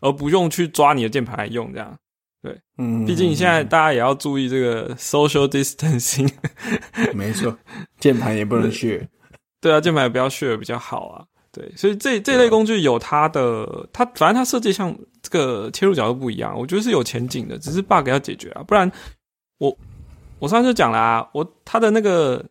[0.00, 1.96] 而不用去抓你的键盘来用，这样。
[2.42, 6.32] 对嗯，毕竟现在大家也要注意这个 social distancing。
[7.14, 7.54] 没错，
[7.98, 9.06] 键盘也不能削。
[9.60, 11.24] 对啊，键盘也不要 share 比较好啊。
[11.52, 18.62] 对，所以这这类工具有它的，它反正它设计像这个切入角度不一样，我觉得是有前景的，只是 bug 要解决啊。
[18.62, 18.90] 不然
[19.58, 19.76] 我
[20.38, 22.42] 我上次就讲啦啊，我它的那个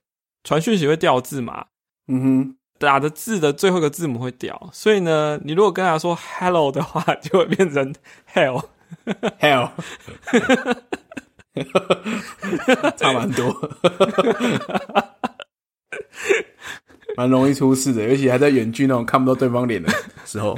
[0.44, 1.66] 传讯息会掉字嘛，
[2.08, 7.94] 嗯哼，打的字的最后一个字母会掉，所以呢，你如果跟他说 hello 的话， 就会变成
[8.34, 8.64] hell。
[9.40, 9.70] hell，
[12.98, 13.54] 差蛮多，
[17.16, 19.94] 蛮容易出事的，尤其还在远距那种看不到对方脸的
[20.26, 20.58] 时候。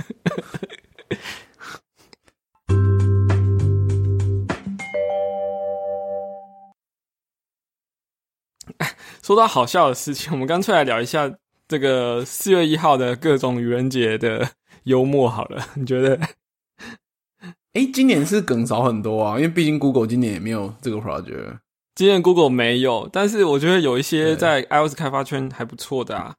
[9.21, 11.31] 说到好笑的事情，我们干脆来聊一下
[11.71, 14.45] 这个四月一号的各种愚人节的
[14.83, 15.65] 幽默好了。
[15.75, 16.19] 你觉得？
[17.71, 21.59] 哎、今年是梗少很多啊，因为毕竟 Google 今年也没有这个 project。
[21.95, 26.35] 今年 Google 没有，但是我觉得有一些在 iOS 开发圈还不错的啊。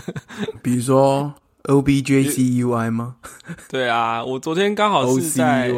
[0.62, 3.16] 比如说 OBJCUI 吗
[3.70, 5.72] 对啊，我昨天刚好是在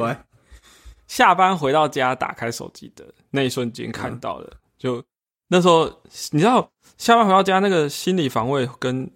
[1.07, 4.55] 下班回到家打开手机的那一瞬间看到的。
[4.77, 5.01] 就
[5.53, 5.91] 那时候，
[6.31, 9.11] 你知道下班回到家那个心理防卫跟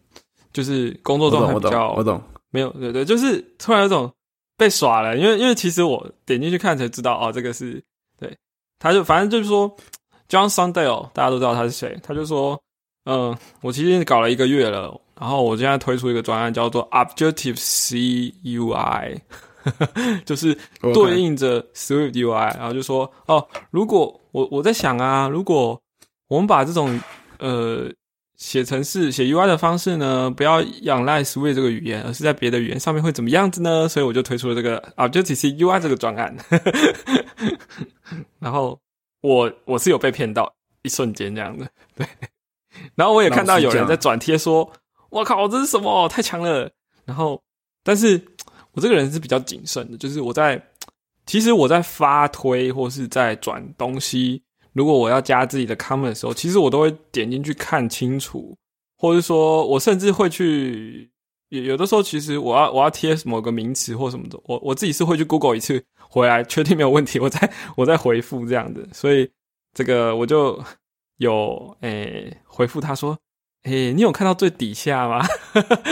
[0.52, 2.20] 就是工作状态比较我懂。
[2.50, 4.12] 没有，对对，就是突然有种
[4.56, 7.82] 被耍了，因为因为其实我点进去看才知道，哦，这个是
[8.18, 8.36] 对，
[8.80, 9.68] 他就反正就是说
[10.28, 12.60] ，John Sundale 大家都知道他是谁，他就说，
[13.04, 17.96] 嗯、我其实搞了一个月了，然后我现在推出一个专案叫做 Objective C
[18.44, 19.20] UI，
[20.24, 25.80] 就是对应着 Swift UI，然后就说，哦，如果我我在想啊，如果
[26.28, 27.00] 我们把这种
[27.38, 27.90] 呃
[28.36, 33.88] 写程式、写 UI 的方式呢，不要仰赖 Swift 这个语言，而是在别的语言上面会怎么样子呢？
[33.88, 36.36] 所以我就推出了这个 Objective C UI 这个专案。
[38.40, 38.78] 然后
[39.20, 42.06] 我我是有被骗到一瞬间这样的，对。
[42.96, 44.68] 然后我也看到有人在转贴说
[45.10, 46.08] ：“我靠，这是什么？
[46.08, 46.68] 太强了！”
[47.06, 47.40] 然后，
[47.84, 48.20] 但是
[48.72, 50.60] 我这个人是比较谨慎的，就是我在
[51.24, 54.42] 其实我在发推或是在转东西，
[54.74, 58.54] 如果我要加自己的 comment 的时候，其实我都会点进去看清楚，
[58.98, 61.10] 或者说我甚至会去
[61.48, 69.30] 有有的时候，其实我要我要贴某个名词或什么的，我我自己是会去 Google 一次回来确定没有问题，我再 我再回复这样的，所以
[69.72, 70.62] 这个我就
[71.18, 73.18] 有诶、回复他说。
[73.64, 75.26] 诶、你有看到最底下吗？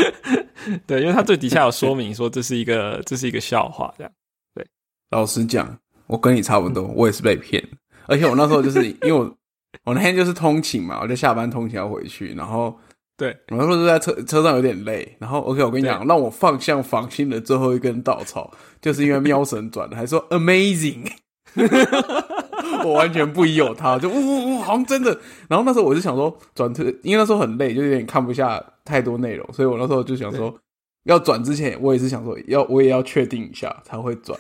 [0.87, 4.13] 对，因为他最底下有说明说这是一个这是一个笑话，这样
[4.55, 4.67] 对。
[5.09, 5.75] 老实讲，
[6.07, 7.67] 我跟你差不多，我也是被骗。
[8.13, 9.35] 而且我那时候就是因为我
[9.85, 12.77] 我那天就是通勤嘛，我就下班通勤要回去，然后
[13.17, 21.11] 对我那时候就在车车上有点累，然后 OK，我跟你讲，让我放下防心的最后一根稻草，就是因为喵神转的，还说 amazing，
[22.85, 25.19] 我完全不疑有他，就呜呜呜，好像真的。
[25.49, 30.55] 然后那时候我就想说转车，因为那时候很累，就有点看不下太多内容，所以我那时候就想说。
[31.05, 34.39] 要转之前，我也是想说要我也要确定一下才会转，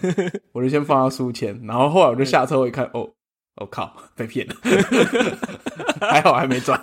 [0.52, 3.10] 我就先放到书签，然后后来我就下车我一看，哦，
[3.56, 4.54] 我、靠，被骗了，
[6.00, 6.80] 还好还没转，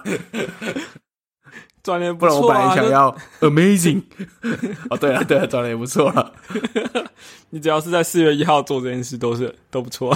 [1.81, 3.11] 转的不然我本来想要
[3.41, 4.03] amazing，
[4.89, 6.31] 哦对啊对啊，赚的也不错了，
[7.49, 10.15] 你只要是在四月一号做这件事，都是都不错。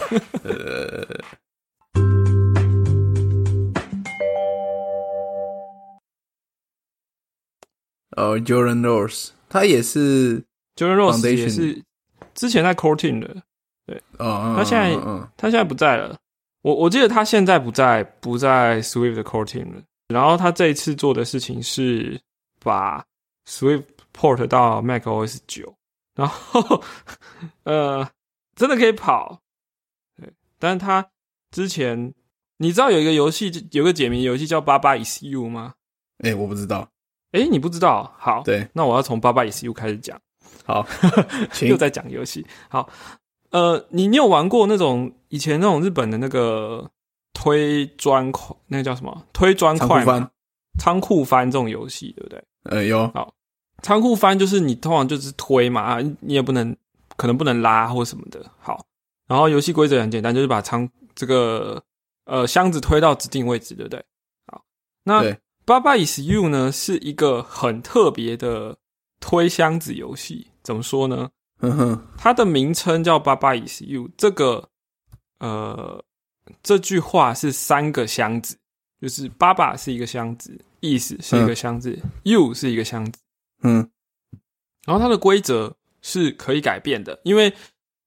[8.15, 10.43] 呃，Jordan Rose 他也是
[10.75, 11.83] ，Jordan Rose 也是
[12.35, 13.41] 之前在 Cortin 的，
[14.19, 14.95] 哦，他现在
[15.35, 16.15] 他现在不在了。
[16.63, 19.81] 我我记得他现在不在不在 Swift 的 core team 了。
[20.07, 22.19] 然后他这一次做的事情是
[22.59, 23.03] 把
[23.47, 23.83] Swift
[24.13, 25.73] port 到 Mac OS 九，
[26.13, 26.83] 然后
[27.63, 28.07] 呃，
[28.55, 29.41] 真的可以跑，
[30.15, 31.09] 对，但是他
[31.51, 32.13] 之前
[32.57, 35.73] 你知道有一个游戏，有个解谜游戏叫《八八 is you》吗？
[36.23, 36.87] 哎、我不知道。
[37.31, 38.13] 诶，你不知道？
[38.19, 40.19] 好，对，那我要从《八八 is you》开始讲，
[40.65, 40.85] 好，
[41.51, 42.45] 请又在讲游戏。
[42.69, 42.87] 好，
[43.53, 46.89] 呃，你你有玩过那种以前那种日本的那个
[47.33, 49.25] 推砖块，那个叫什么？
[49.31, 50.31] 推砖块吗
[50.79, 52.43] 仓库翻，翻这种游戏，对不对？
[52.63, 53.13] 呃，有，
[53.83, 56.75] 仓库翻就是你通常就是推嘛，啊你也不能
[57.15, 58.43] 可能不能拉或什么的。
[58.59, 58.83] 好，
[59.27, 61.83] 然后游戏规则很简单，就是把仓这个
[62.25, 64.03] 呃箱子推到指定位置，对不对？
[64.47, 64.63] 好，
[65.03, 68.77] 那对八八 is you 呢是一个很特别的
[69.19, 71.29] 推箱子游戏，怎么说呢？
[71.71, 74.69] 哼哼，它的名称叫爸爸 is you，这个
[75.39, 76.03] 呃
[76.61, 78.57] 这句话是三个箱子，
[78.99, 83.19] 就是爸爸是一个箱子，is 是一个箱子、y o u 是一个箱子。
[83.61, 83.89] 嗯。
[84.85, 87.53] 然后它的规则是可以改变的，因为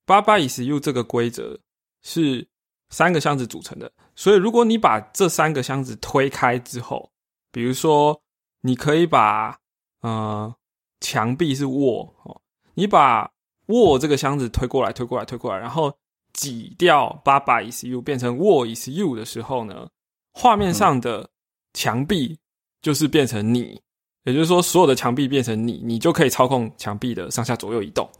[0.04, 1.58] 八八 is you 这个规则
[2.02, 2.46] 是
[2.90, 7.10] 三个箱子组成的，所以如果你把这三个箱子推开之后，
[7.50, 8.20] 比如说
[8.60, 9.58] 你可以把
[10.02, 10.54] 呃
[11.00, 12.42] 墙壁是卧哦，
[12.74, 13.32] 你把
[13.66, 15.92] 卧这个箱子推过来、推过来、推过来，然后
[16.32, 19.88] 挤掉八八 is you 变成握 is you 的时候呢，
[20.32, 21.28] 画面上的
[21.72, 22.38] 墙壁
[22.82, 23.80] 就是变成你。
[24.24, 28.10] 也就是说，所有的墙壁变成你，你就可以操控墙壁的上下左右移动。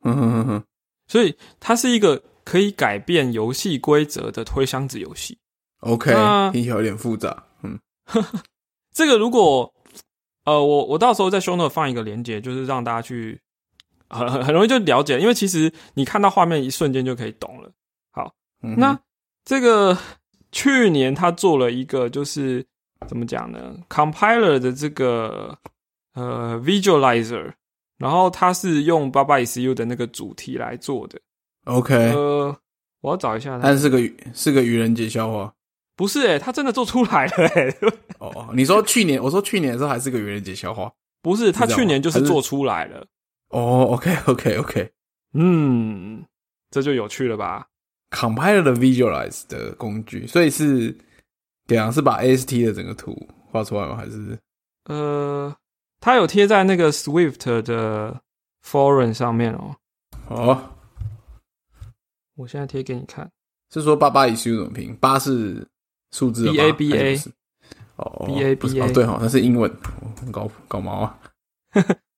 [0.00, 0.64] 哼哼哼哼
[1.06, 5.38] 所以它是一个可以改变游戏规则的推箱子游戏。
[5.78, 7.44] ，OK，那听起来有点复杂。
[7.62, 7.78] 嗯，
[8.92, 9.72] 这个如果
[10.44, 13.40] 呃，我我到时候在 show note 放一个链接，就是让大家去
[14.12, 17.70] 很很很容易就了解，因为其实你看到画面一瞬间就可以懂了。
[18.64, 18.96] 嗯那
[19.44, 19.98] 这个
[20.52, 22.64] 去年他做了一个，就是
[23.08, 25.58] 怎么讲呢？compiler 的这个
[26.14, 27.52] 呃 visualizer，
[27.98, 31.18] 然后它是用 Baba is you 的那个主题来做的。
[31.64, 32.56] OK，呃，
[33.00, 33.98] 我要找一下它但，是个
[34.32, 35.52] 是个愚人节笑话。
[35.96, 37.76] 不是诶、他真的做出来了诶、
[38.18, 40.90] 哦，你说去年，我说去年的时候还是个愚人节笑话。
[41.20, 43.04] 不是，他去年就是做出来了。
[43.52, 44.90] 哦，OK，OK，OK。
[45.34, 46.24] 嗯，
[46.70, 47.66] 这就有趣了吧
[48.10, 50.94] ？Compiler 的 Visualize 的工具，所以是
[51.66, 51.90] 怎样？
[51.92, 53.16] 是把 AST 的整个图
[53.50, 53.96] 画出来吗？
[53.96, 54.38] 还是
[54.84, 55.54] 呃，
[56.00, 58.20] 它有贴在那个 Swift 的
[58.66, 59.76] forum 上面哦。
[60.28, 60.70] 哦？
[62.36, 63.30] 我现在贴给你看。
[63.70, 64.94] 是说八八以 U 怎么拼？
[64.96, 65.66] 八是
[66.10, 67.32] 数字的八 BA 还是不是
[67.96, 69.70] 哦 BA 不是 BA 哦，对哈，那是英文，
[70.02, 71.18] 哦搞搞毛啊！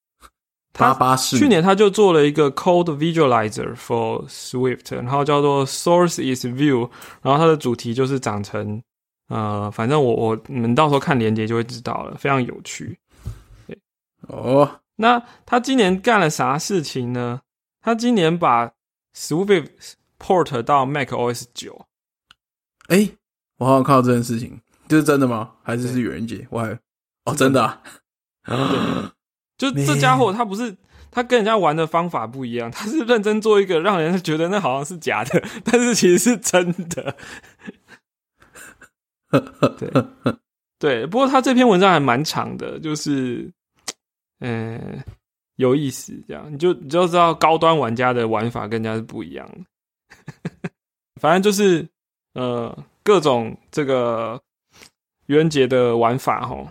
[0.75, 6.91] 他巴士去年他就做了一个 Code Visualizer for Swift，然后叫做 Source is View，
[7.23, 8.83] 然后它的主题就是长成
[9.29, 12.99] 呃，反正我我你们到时候看链接就会知道了，非常有趣。
[14.23, 17.43] 哦，那他今年干了啥事情呢？
[17.81, 18.73] 他今年把
[19.17, 19.69] Swift
[20.19, 21.87] port 到 Mac OS 九，
[22.89, 23.11] 哎，
[23.59, 25.53] 我好像看到这件事情，这是真的吗？
[25.63, 26.47] 还是是愚人节？
[26.51, 26.77] 我还
[27.27, 27.63] 哦，真的
[28.43, 29.13] 啊！
[29.71, 30.77] 就这家伙他不是
[31.11, 37.17] 他跟人家玩的方法不一样，他是认真做一个让人觉得那好像是假的，但是其实是真的。
[39.79, 39.91] 对
[40.79, 43.51] 对，不过他这篇文章还蛮长的，就是
[44.41, 45.05] 嗯、呃
[45.57, 50.71] 有意思，这样你就你就知道高端玩家的玩法跟人家是不一样的。
[51.21, 51.89] 反正就是
[52.35, 54.41] 呃各种这个
[55.27, 56.69] 愚人节的玩法吼，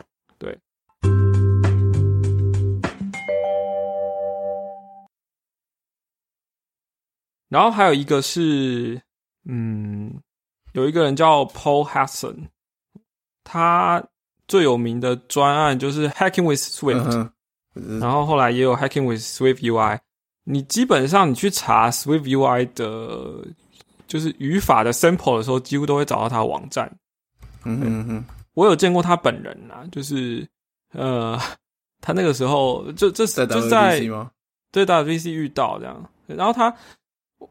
[7.54, 8.99] 然后还有一个是，
[9.45, 10.12] 嗯，
[10.72, 12.47] 有一个人叫 Paul Hudson，
[13.43, 14.04] 他
[14.47, 17.30] 最有名的专案就是 Hacking with Swift，、
[17.76, 19.99] 嗯，然后后来也有 Hacking with Swift UI。
[20.45, 23.45] 你基本上你去查 Swift UI 的，
[24.08, 26.91] 就是语法的 sample 的时候，几乎都会找到他的网站。
[27.66, 28.26] 嗯哼嗯哼，
[28.56, 30.43] 我有见过他本人啊，就是
[30.93, 31.39] 呃，
[32.01, 34.32] 他那个时候就这在就在吗？
[34.72, 36.76] 对 WVC 遇到这样，然后他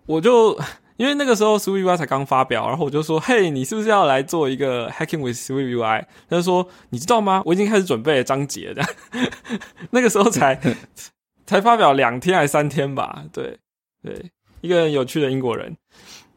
[0.06, 0.58] 我就
[0.96, 7.42] 因为那个时候 Swift UI 才刚发表，然后我就说：“嘿，你是不是要来做一个 Hacking with Swift UI？” 他就说：“你知道吗？
[7.44, 8.82] 我已经开始准备了章节的。
[9.90, 10.60] ”那个时候才
[11.46, 13.24] 才发表两天还三天吧？
[13.32, 13.58] 对
[14.02, 14.30] 对，
[14.60, 15.76] 一个很有趣的英国人。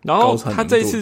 [0.01, 1.01] 然后他这一次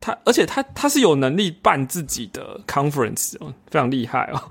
[0.00, 4.42] 他，而且他他是有能力办自己的 conference 哦，非常厉害哦。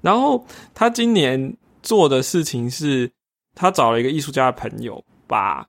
[0.00, 3.10] 然后他今年做的事情是，
[3.54, 5.64] 他找了一个艺术家的朋友，把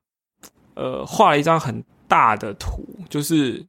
[0.76, 3.66] 呃画了一张很大的图，就是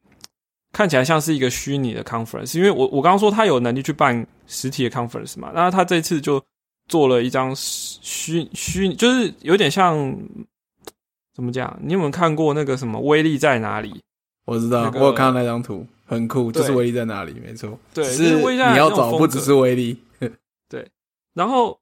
[0.72, 2.56] 看起来像是一个虚拟的 conference。
[2.56, 6.42] 因为我我刚刚说他有能力去办实体的 conference 嘛，那他这次就
[6.88, 10.16] 做了一张虚虚，就是有点像
[11.34, 11.78] 怎么讲？
[11.82, 14.02] 你有没有看过那个什么威力在哪里？
[14.44, 17.32] 我知道，那个我有看到那张图，很酷，就是威力在哪里？
[17.44, 19.96] 没错，对是是威力在哪里你要找不只是威力，
[20.68, 20.90] 对
[21.32, 21.78] 然后，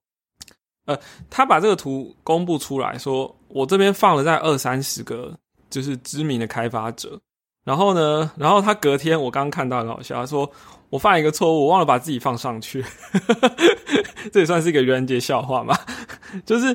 [0.85, 0.97] 呃，
[1.31, 5.37] 他把这个图公布出来说，我这边放了在二三十个，
[5.69, 7.21] 就是知名的开发者。
[7.63, 10.51] 然后呢，然后他隔天我刚刚看到很好笑，他说
[10.89, 12.85] 我犯一个错误，我忘了把自己放上去。
[14.33, 15.79] 这也算是一个愚人节笑话嘛？
[16.47, 16.75] 就是，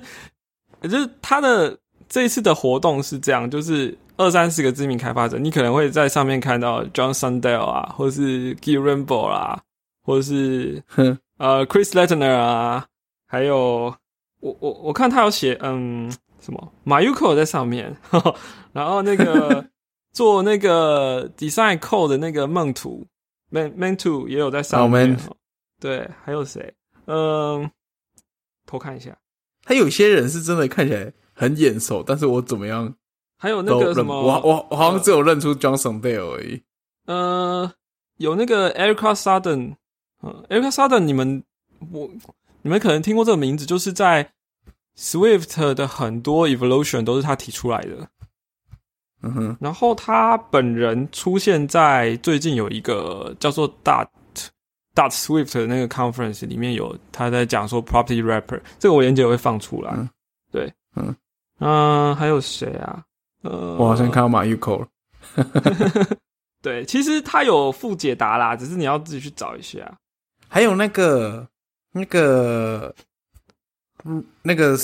[0.84, 9.60] 就是他的这一次的活动是这样，就是二三十个知名开发者，你可能会在上面看到 John Sundell 啊，或是 Gil Rainbow 啦，
[10.04, 12.86] 或者是哼，呃，Chris Lettner 啊，
[13.28, 13.94] 还有
[14.40, 16.14] 我我我看他有写嗯
[16.46, 17.98] 什么 Mayuko 在上面，
[18.72, 19.66] 然后那个
[20.14, 23.08] 做那个 Design Code 的那个梦图
[23.50, 25.18] Man Man Two 也有在上面，
[25.82, 26.76] 对，还有谁？
[27.08, 27.70] 嗯，
[28.68, 29.18] 偷看一下，
[29.64, 32.96] 他有些人是真的看起来很眼熟，但是我怎么样
[33.38, 36.62] 还有那个什么，我我我好像只有认出 Johnson Dale 而已。
[37.08, 37.72] 呃，
[38.18, 39.76] 有那个 Erica Sudden，
[40.22, 41.44] 嗯，Erica Sudden，你们
[41.92, 42.10] 我
[42.62, 44.32] 你们可能听过这个名字，就是在
[44.98, 48.08] Swift 的很多 evolution 都是他提出来的。
[49.22, 54.08] 嗯哼，然后他本人出现在最近有一个叫做 Dot
[54.94, 59.92] Dot Swift 的那个 conference 里面有他在讲说 property wrapper，这个我连接也会放出来。
[59.96, 60.08] 嗯
[60.52, 61.16] 对，嗯
[61.60, 63.04] 嗯、还有谁啊？
[63.42, 64.88] 呃，我好像看到马 Yuko 了。
[66.62, 69.92] 对，其实他有附解答啦，只是你要自己去找一下。
[70.48, 71.48] 还有那个
[71.92, 72.94] 那个，
[74.06, 74.78] 嗯，那个，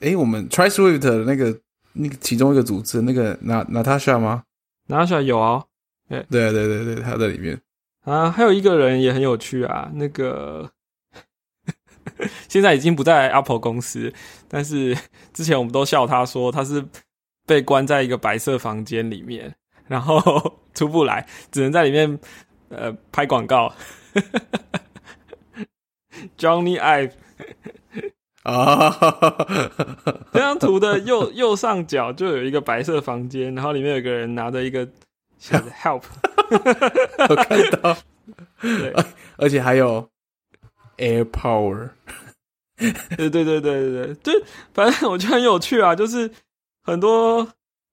[0.00, 1.60] 诶，我们 Try Swift 的那个
[1.92, 4.44] 那个其中一个组织，那个娜娜塔莎吗？
[4.86, 5.62] 娜塔莎有啊，
[6.08, 7.60] 对对对对，他在里面。
[8.04, 10.70] 啊，还有一个人也很有趣啊，那个
[12.48, 14.12] 现在已经不在 Apple 公司，
[14.48, 14.96] 但是
[15.34, 16.82] 之前我们都笑他说他是
[17.44, 19.54] 被关在一个白色房间里面，
[19.86, 20.20] 然后
[20.72, 22.18] 出不来，只能在里面
[22.70, 23.72] 呃拍广告。
[26.38, 27.12] Johnny Ive
[28.46, 28.96] 啊，
[30.32, 34.86] 这张图的右右上角就有一个白色房间，然后里面有个人拿着一个
[35.36, 36.02] 写着 Help，
[37.28, 37.96] 我看到，
[38.62, 38.94] 对。
[39.36, 40.08] 而且还有
[40.96, 41.90] Air Power，
[43.16, 44.32] 对对对对对对，就
[44.72, 46.30] 反正我觉得很有趣啊，就是
[46.84, 47.46] 很多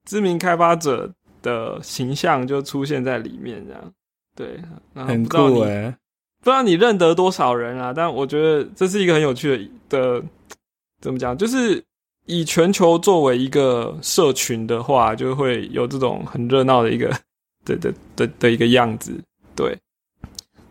[0.05, 3.93] 知名开发者的形象就出现在里面，这样
[4.35, 4.59] 对，
[4.93, 5.95] 然后很不知道你酷诶。
[6.41, 10.23] 不知道你认得多少人啊，但我觉得这是一个很有趣的的，
[11.03, 11.83] 怎么讲，就是
[12.25, 17.09] 以全球作为一个社群的话，就会有这种很热闹的一个
[17.65, 19.11] 的的的的一个样子，
[19.53, 19.77] 对。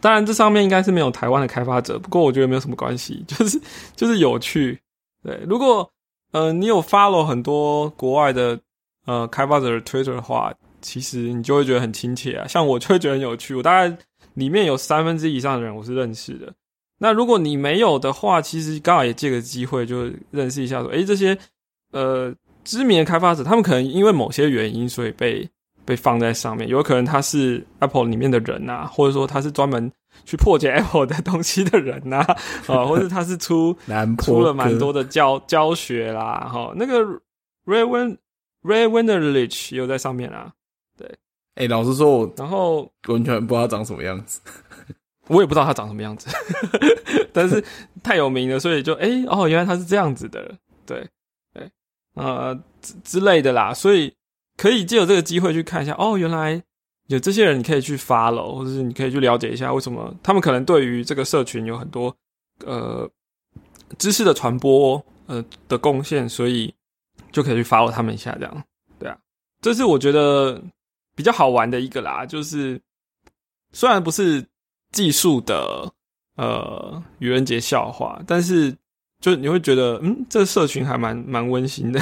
[0.01, 3.61] 当然，这上面应该是没有台湾的开发者，不过我觉得没有什么关系，就是
[3.95, 4.81] 就是有趣。
[5.23, 5.89] 对，如果
[6.33, 8.59] 呃你有 follow 很多国外的
[9.05, 12.49] 呃开发者的 Twitter 的话，其实你就会觉得很亲切啊。
[12.49, 13.97] 像我就会觉得很有趣，我大概
[14.35, 16.53] 里面有三分之以上的人我是认识的。
[17.03, 21.37] 那如果你没有的话，其实刚好也借个机会就认识一下，说，诶，这些
[21.91, 22.33] 呃
[22.63, 25.51] 知名的开发者，他们可能因为某些原因，所以被
[25.85, 26.69] 被放在上面。
[26.69, 29.91] 有可能他是 Apple 里面的人呐、或者说他是专门
[30.25, 32.37] 去破解 Apple 的东西的人呐、啊，
[32.87, 33.77] 或者他是出
[34.21, 37.01] 出了蛮多的教教学啦，哈，那个
[37.67, 38.17] Ray Win
[38.63, 40.53] Ray Winnerlich 也有在上面啊。
[40.97, 41.13] 对
[41.57, 44.41] 哎、老实说，我然后完全不知道长什么样子。
[45.33, 46.29] 我也不知道他长什么样子，
[47.33, 47.65] 但是
[48.03, 50.55] 太有名了，所以就哎、诶哦，原来他是这样子的，
[50.87, 51.09] 对
[51.55, 51.71] 对，
[52.15, 54.15] 呃之之类的啦，所以
[54.57, 56.63] 可以借有这个机会去看一下，哦，原来
[57.09, 62.15] 有这些人，你可以去 follow，或者是你可以去了解一下为什么他们可能对于这个社群有很多
[62.65, 63.09] 呃
[63.99, 66.73] 知识的传播呃的贡献，所以
[67.31, 68.65] 就可以去 follow 他们一下，这样
[68.99, 69.19] 对啊，
[69.61, 70.63] 这是我觉得
[71.17, 72.81] 比较好玩的一个啦，就是
[73.73, 74.45] 虽然不是
[74.93, 75.91] 技术的
[76.37, 78.77] 呃愚人节笑话，但是
[79.21, 82.01] 就你会觉得，嗯，这个社群还蛮蛮温馨的，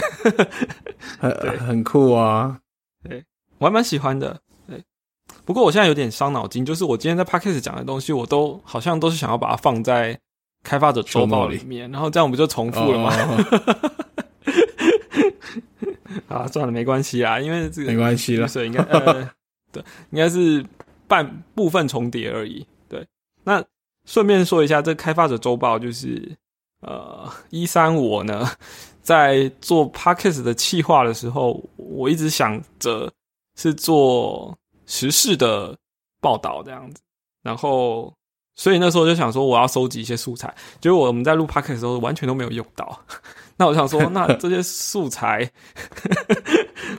[1.20, 2.60] 对很很酷啊！
[3.02, 3.24] 对
[3.58, 4.40] 我还蛮喜欢的。
[4.66, 4.82] 对，
[5.44, 10.18] 不过我现在有点伤脑筋，就是我今天在 podcast 讲的东西，我都好像都是想要把它放在
[10.62, 13.10] 开发者周报里面，然后这样不就重复了吗？
[16.28, 19.30] 哦 啊，算了，没关系啦，因为这个没关系了所以应该呃，
[19.70, 20.64] 对，应该是
[21.06, 22.66] 半部分重叠而已。
[23.50, 23.64] 对，那
[24.04, 26.36] 顺便说一下，这开发者周报就是
[26.80, 28.50] 呃，一三我呢
[29.02, 33.10] 在做 podcast 的企划的时候，我一直想着
[33.56, 35.76] 是做时事的
[36.20, 37.02] 报道这样子，
[37.42, 38.12] 然后
[38.54, 43.00] 所以那时候就想说我要收集一些素材，结果我们在录 podcast 的时候完全都没有用到。
[43.56, 45.50] 那我想说， 那这些素材，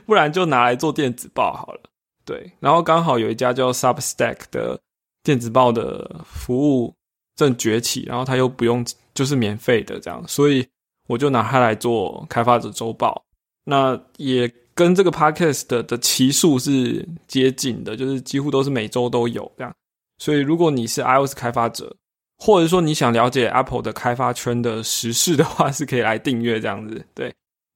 [0.06, 1.80] 不然就拿来做电子报好了。
[2.24, 4.78] 对，然后刚好有一家叫 Substack 的
[5.22, 6.94] 电子报的服务
[7.36, 10.66] 正崛起，然后它又不用就是免费的这样，所以
[11.08, 13.24] 我就拿它来做开发者周报。
[13.64, 19.72] 那也跟这个 podcast 的的期数是接近的，就是几乎都是每周都有这样。
[20.18, 21.94] 所以如果你是 iOS 开发者，
[22.38, 27.04] 或者说你想了解 Apple 的开发圈的时事的话，是可以来订阅这样子。
[27.14, 27.32] 对，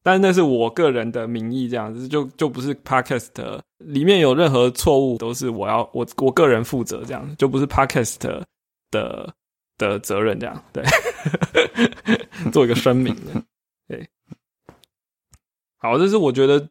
[0.06, 8.14] 但是那是我个人的名义，这样子就就不是 Podcast 里面有任何错误都是我要我我个人负责，这样就不是 Podcast
[8.92, 9.34] 的
[9.76, 10.84] 的责任，这样对，
[12.52, 13.42] 做一个声明的。
[13.88, 14.08] 对，
[15.76, 16.68] 好，这是我觉得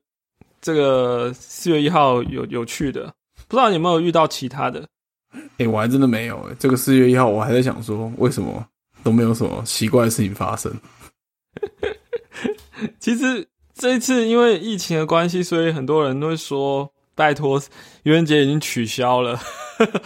[0.62, 3.14] 这个四月一号有有趣的，
[3.50, 4.88] 不知道你有没有遇到其他的。
[5.58, 6.56] 哎，我还真的没有哎。
[6.58, 8.66] 这个四月一号，我还在想说，为什么
[9.04, 10.74] 都没有什么奇怪的事情发生？
[13.00, 17.62] 其实这一次因为疫情的关系，所以很多人都会说，拜托，
[18.04, 19.40] 愚人节已经取消了。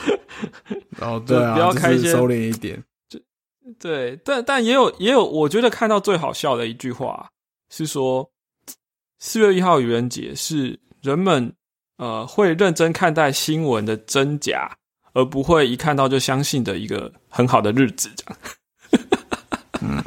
[1.02, 2.84] 哦，对啊，不要开些收敛一点。
[3.08, 3.20] 就
[3.80, 7.30] 对，但但也有也有，我觉得看到最好笑的一句话
[7.70, 8.32] 是说，
[9.20, 11.54] 四月一号愚人节是人们
[11.98, 14.76] 呃会认真看待新闻的真假。
[15.14, 18.38] 而不会一看到就相信的一个很好的日子，这样。
[19.82, 20.04] 嗯，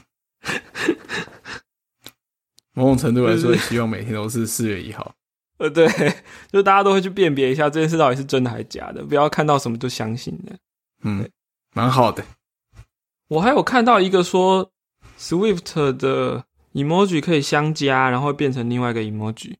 [2.74, 5.14] 某种程度来说，希望每天都是四月一号。
[5.58, 5.86] 呃，对，
[6.52, 10.52] 就大家都会去辨别一下这件事到底是真的还是假的，不要看到什么就相信的。
[11.04, 11.28] 嗯，
[11.74, 12.24] 蛮好的。
[13.28, 14.70] 我还有看到一个说
[15.18, 16.44] ，Swift 的
[16.74, 19.54] emoji 可以相加，然后变成另外一个 emoji。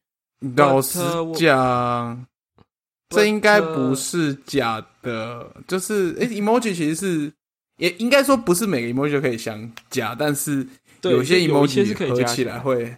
[0.57, 0.99] 老实
[1.35, 2.27] 讲。
[3.15, 7.31] 这应该不是假的，就是诶，emoji 其实是
[7.77, 10.67] 也应该说不是每个 emoji 都可以相加，但是
[11.03, 12.97] 有些 emoji 是可以合起来会，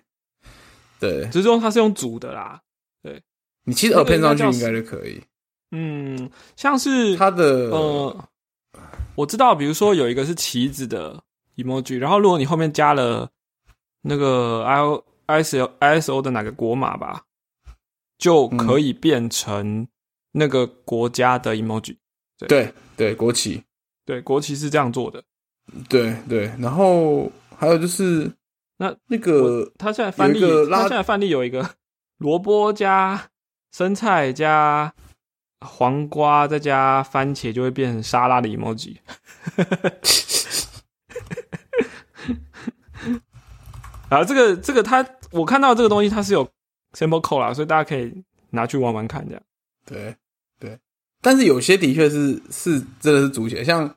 [0.98, 2.60] 对，只是说它是用组的啦。
[3.02, 3.22] 对，
[3.64, 5.22] 你其实耳片上去应该就可以。
[5.70, 8.28] 嗯，像是它的呃，
[9.14, 11.22] 我知道，比如说有一个是旗子的
[11.56, 13.30] emoji，然后如果你后面加了
[14.02, 17.22] 那个 i o i s o i s o 的哪个国码吧，
[18.18, 19.86] 就可以变成。
[20.36, 21.96] 那个国家的 emoji，
[22.48, 23.62] 对对，国旗，
[24.04, 25.22] 对国旗是这样做的，
[25.88, 26.46] 对对。
[26.58, 28.28] 然后还有就是
[28.84, 31.70] 那那个，他现在范例，他现在范例有一个
[32.18, 33.30] 萝卜加
[33.72, 34.92] 生菜加
[35.60, 38.96] 黄瓜再加番茄，就会变成沙拉的 emoji。
[44.10, 46.46] 然后这个这个，他我看到这个东西，它是有
[46.92, 49.42] sample code 啦，所以大家可以拿去玩玩看，这样
[49.86, 50.14] 对
[50.60, 50.78] 对。
[51.22, 53.92] 但是有些的确是是真的是主写，像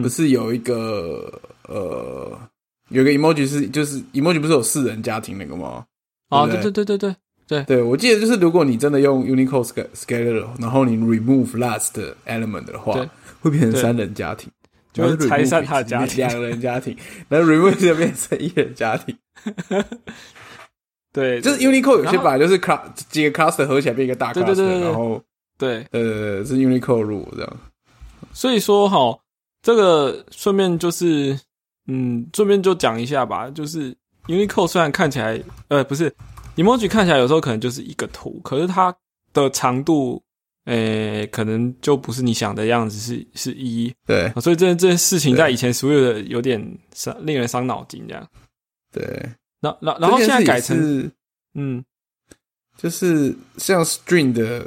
[0.00, 2.38] 不是有一个呃，
[2.90, 5.84] 有个 emoji 是就是 emoji 不是有四人家庭那个吗？
[6.28, 7.16] 啊，对对对对对
[7.48, 11.92] 对对，我记得就是如果你真的用 Unicode scaler，然后你 remove last
[12.26, 12.94] element 的话，
[13.40, 14.48] 会变成三人家庭，
[14.92, 16.96] 就是拆散他的家庭，两人家庭，
[17.28, 19.16] 然后 remove 就变成一人家庭。
[21.12, 25.20] 对，就是 Unicode 有些把就是 class 几个 cluster 合起来变一个大 cluster，然后。
[25.58, 27.56] 对，呃，是 Unicode 入这样，
[28.32, 29.18] 所以说哈，
[29.60, 31.38] 这个顺便就是，
[31.90, 36.14] 嗯，顺便就讲一下吧，就是 Unicode 虽然看起来，呃，不是
[36.56, 38.94] emoji 看起来有时候可能就是一个图，可是它
[39.32, 40.22] 的长度，
[40.66, 48.26] 诶，可能就不是你想的样子，是是一，对，所以这这件事情在以前所有的有点伤，令人伤脑筋这样，
[48.92, 49.02] 对，
[49.60, 51.10] 然然然后现在改成，
[51.54, 51.84] 嗯，
[52.76, 54.66] 就是像 string 的。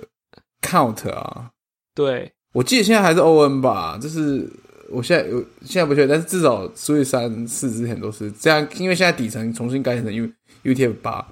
[0.66, 1.52] count 啊，
[1.94, 4.50] 对，我记得现在还是 O N 吧，就是
[4.94, 10.30] 我现在有现在不确定，但是至少所以三四之前都是这样，因为现在底层重新改成 U
[10.64, 11.28] U T F 八，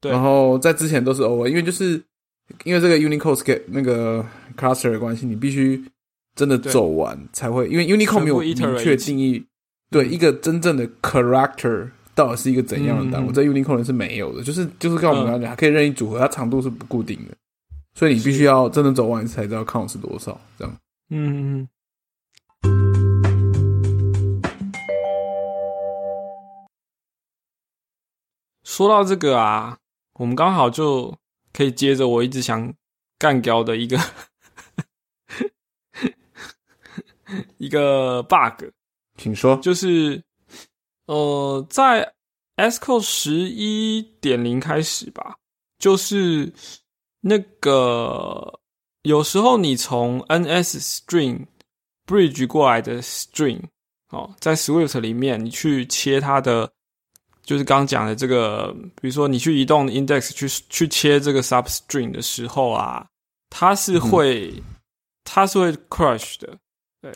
[0.00, 2.00] 对，然后在之前都是 OA，因为就是
[2.64, 4.24] 因为这个 Unicode 那个
[4.56, 5.82] cluster 的关系，你必须
[6.34, 9.44] 真的走完才会，因为 Unicode 没有明确定义，
[9.90, 17.34] 对一个真正的 character 到底是一个怎样的单，我在 Unicode 是没有的，就是就是跟我们刚刚讲，可以任意组合，它长度是不固定的。
[17.94, 20.76] 所以你必须要真的走完才知道 count 是多少，这样。
[21.08, 21.66] 嗯。
[28.66, 29.78] 说到这个啊，
[30.14, 31.16] 我们刚好就
[31.52, 32.74] 可以接着我一直想
[33.16, 33.96] 干掉的一个
[37.58, 38.64] 一个 bug，
[39.16, 39.56] 请说。
[39.58, 40.20] 就是
[41.06, 42.12] 呃，在
[42.56, 45.36] S Q 十一点零开始吧，
[45.78, 46.52] 就是。
[47.28, 48.60] 那个
[49.02, 51.44] 有时候你从 NS string
[52.06, 53.64] bridge 过来的 string
[54.10, 56.70] 哦，在 Swift 里面你去切它的，
[57.46, 63.06] 就是刚刚讲的这个，比如说你去移动 index 去去切这个 substring 的时候啊，
[63.48, 64.52] 它是会、
[65.22, 66.58] 它是会 crush 的，
[67.00, 67.14] 对。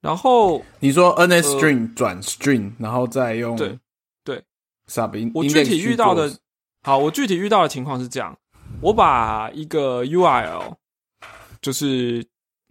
[0.00, 3.78] 然后你说 ns string 转 string，然后再用对
[4.24, 4.42] 对
[4.88, 6.36] sub 我具体遇到的，
[6.82, 8.36] 好，我具体遇到的情况是这样，
[8.80, 10.74] 我把一个 URL，
[11.62, 12.26] 就是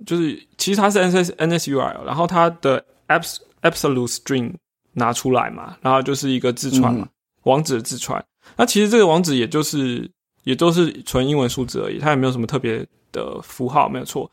[0.05, 4.53] 就是其实它是 NS NS URL，然后它的 abs absolute string
[4.95, 7.07] 拿出来嘛，然后就是一个字串嘛，
[7.43, 8.23] 网址的字串。
[8.57, 10.09] 那其实这个网址也就是
[10.43, 14.29] 也都是纯英文数字而已，它也没有什么特别的符号，没有错。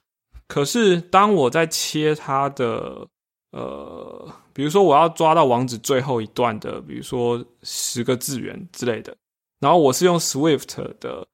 [0.48, 3.06] 可是当我在切它的
[3.52, 9.16] 呃，比如说我要抓到网址最后一段的，比如说十个字元之类的，
[9.60, 11.26] 然后我是用 Swift 的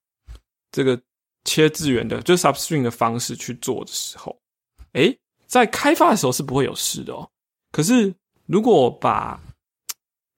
[0.71, 1.01] 这个
[1.45, 4.37] 切字元的，就是 substring 的方式去做的时候，
[4.93, 7.29] 诶，在开发的时候是不会有事的哦。
[7.73, 8.15] 可是
[8.49, 9.39] 如果把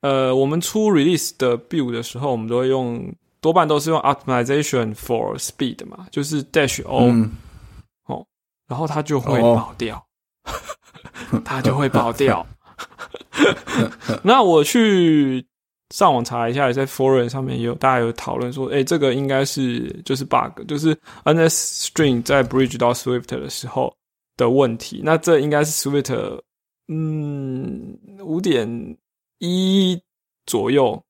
[0.03, 7.31] 呃我们出 release 的 build 的时候，我们都会用多半都是用 optimization for speed 嘛，就是 dash o、嗯
[8.07, 8.27] 哦，
[8.69, 10.07] 然后它就会哦爆掉，
[11.45, 12.47] 它就会爆掉。
[14.23, 15.47] 那我去
[15.95, 20.95] 上网查一下，在 forum 上面也有大家有讨论说，哎、这个应该是就是 bug，就是
[21.25, 23.95] NS string 在 bridge 到 Swift 的时候
[24.37, 25.01] 的问题。
[25.05, 26.41] 那这应该是 Swift
[26.93, 28.69] 嗯五点
[29.39, 30.01] 一
[30.45, 31.01] 左右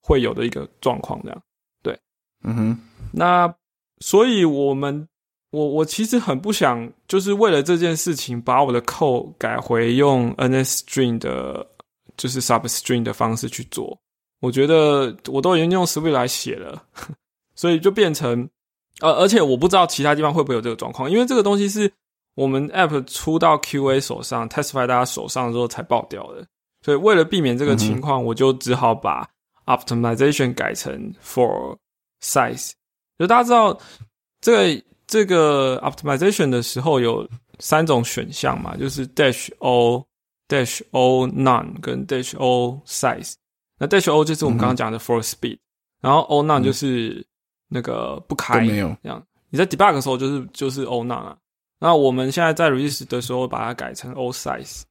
[0.00, 1.42] 会有的一个状况，这样
[1.80, 1.96] 对。
[2.42, 2.78] 嗯哼，
[3.12, 3.54] 那
[4.00, 5.08] 所以我们
[5.50, 11.64] 我我其实很不想，就是为了这件事情把我的 code 改回用 NS string 的，
[12.16, 13.96] 就是 substring 的方式去做。
[14.40, 16.82] 我觉得我都已经用 Swift 来写了，
[17.54, 18.48] 所以就变成
[19.00, 21.90] 呃，而且我不知道其他地方会不会有这个状况，因为这个东西是
[22.36, 26.46] 我们 app 出到 QA 手上，testify 大家手上之后才爆掉的。
[26.82, 29.28] 所以为了避免这个情况，我就只好把
[29.64, 31.76] optimization 改成 for
[32.22, 32.72] size。
[33.18, 33.76] 就大家知道
[34.40, 37.26] 这个这个 optimization 的时候有
[37.58, 40.06] 三种选项嘛，就是 dash o
[40.46, 43.32] dash o none 跟 dash o size。
[43.78, 45.58] 那 dash o 就是我们刚刚讲的 for speed，、
[46.02, 47.26] 然后 o none 就是
[47.68, 49.26] 那个不开，都没有这样。
[49.48, 51.36] 你在 debug 的时候就是就是 o none 啊。
[51.78, 54.82] 那我们现在在 release 的时候把它改成 o size，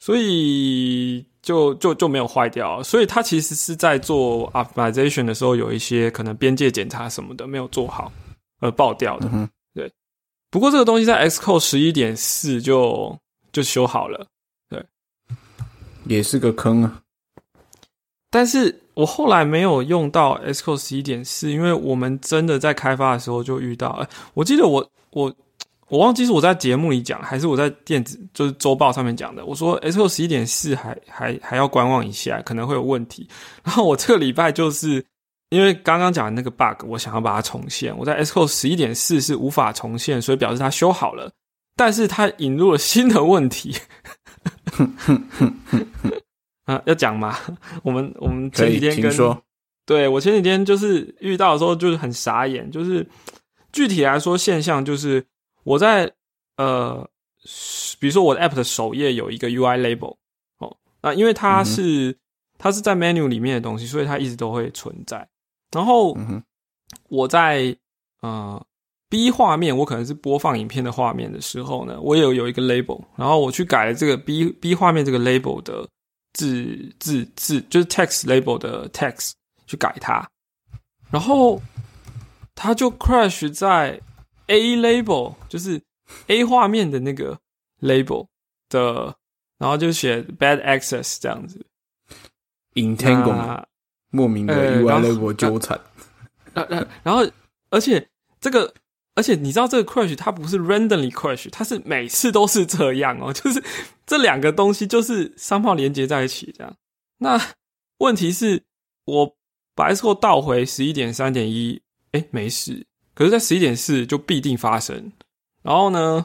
[0.00, 2.82] 所以就就就没有坏掉。
[2.82, 8.12] 所以它其实是在做 optimization 的时候有一些可能边界检查什么的没有做好
[8.60, 9.28] 而爆掉的。
[9.32, 9.92] 嗯对，
[10.50, 13.16] 不过这个东西在 Xcode 十一点四就
[13.52, 14.26] 就修好了。
[14.68, 14.84] 对
[16.06, 17.02] 也是个坑啊。
[18.30, 23.90] 但是我后来没有用到 Xcode 十一点四，因为我们真的在开发的时候就遇到。
[23.90, 25.32] 呃我记得我我
[25.90, 29.44] 我忘记是我在节目里讲，还是我在电子就是周报上面讲的。
[29.44, 33.28] 我说 Xcode 十一点四还还还要观望一下，可能会有问题。
[33.64, 35.04] 然后我这个礼拜就是
[35.50, 37.96] 因为刚刚讲的那个 bug，我想要把它重现。
[37.98, 41.28] 我在 Xcode 十一点四是无法重现，所以表示它修好了，
[41.74, 43.76] 但是它引入了新的问题。
[46.66, 47.36] 啊，要讲吗？
[47.82, 49.42] 我 们我们，前几天跟请说。
[49.84, 52.70] 对我前几天就是遇到的时候，就是很傻眼。
[52.70, 53.04] 就是
[53.72, 55.24] 具体来说，现象就是
[55.64, 56.12] 我在
[56.56, 57.08] 呃，
[57.98, 60.16] 比如说我的 app 的首页有一个 UI label
[60.58, 62.16] 哦，那因为它是、
[62.58, 65.26] 它是在 menu 里面的东西，所以它一直都会存在。
[65.72, 66.16] 然后
[67.08, 67.76] 我在
[68.20, 68.60] 呃
[69.08, 75.88] B 画面，我可能是播放影片的画面的时候呢，我有有一个 label，然后我去改了这个 B B 画面这个 label 的
[76.32, 79.32] 字字字，就是 text label 的 text
[79.66, 80.28] 去改它，
[81.10, 81.60] 然后
[82.54, 84.00] 它就 crash 在
[84.50, 85.80] A label，就是
[86.26, 87.38] A 画面的那个
[87.80, 88.26] label
[88.68, 89.16] 的，
[89.58, 91.64] 然后就写 bad access 这样子。
[92.74, 93.66] entangle 那
[94.10, 95.80] 莫名的呃 UI label 纠缠。
[96.52, 97.24] 然然然后，
[97.70, 98.08] 而且
[98.40, 98.74] 这个，
[99.14, 103.62] 而且你知道这个 crash 它不是 randomly crash，它是每次都是这样哦， 就是
[104.04, 106.76] 这两个东西就是三号连接在一起这样。
[107.18, 107.40] 那
[107.98, 108.64] 问题是
[109.04, 109.36] 我
[109.76, 111.80] 把 S code 倒回十一点三点一，
[112.12, 112.86] 哎，没事，
[113.20, 115.12] 可是，在十一点四就必定发生。
[115.62, 116.24] 然后呢，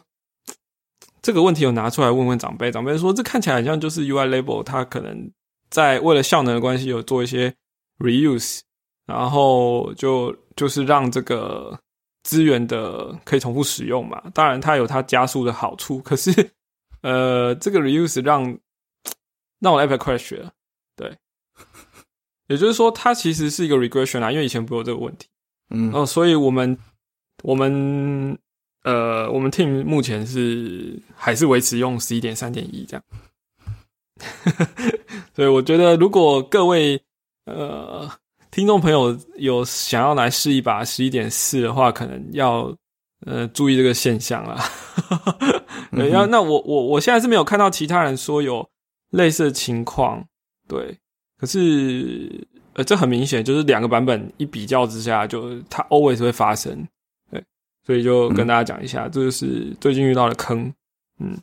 [1.21, 5.29] 这个问题有拿出来问问长辈，长辈说这看起来很像就是 UI label，它可能
[5.69, 7.53] 在为了效能的关系有做一些
[7.99, 8.61] reuse。
[9.05, 11.77] 然后就就是让这个
[12.23, 14.23] 资源的可以重复使用嘛。
[14.33, 16.31] 当然，它有它加速的好处，可是
[17.01, 18.57] 呃，这个 reuse 让
[19.59, 20.53] 让我 app crash 了。
[20.95, 21.13] 对，
[22.47, 25.27] 也就是说，它其实是一个 regression 啊，因为以前不有这个问题。
[25.70, 26.78] 嗯哦，所以我们
[27.43, 28.38] 我们
[28.84, 33.03] 呃，我们 team 目前是还是维持用十一点三点一这样。
[35.36, 37.01] 所以我觉得，如果各位
[37.45, 38.09] 呃
[38.51, 42.74] 听众朋友有想要来试一把十一点四的话，可能要
[43.26, 44.63] 呃注意这个现象啦。
[45.91, 48.68] 对，要那我我我现在是没有看到其他人说有
[49.09, 50.26] 类似的情况，
[50.68, 50.97] 对。
[51.38, 56.88] 可是呃，这很明显就是两个版本一比较之下，就它 always 会发生，
[57.32, 57.43] 对。
[57.86, 60.73] 所以就跟大家讲一下，这就是最近遇到的坑，
[61.19, 61.38] 嗯。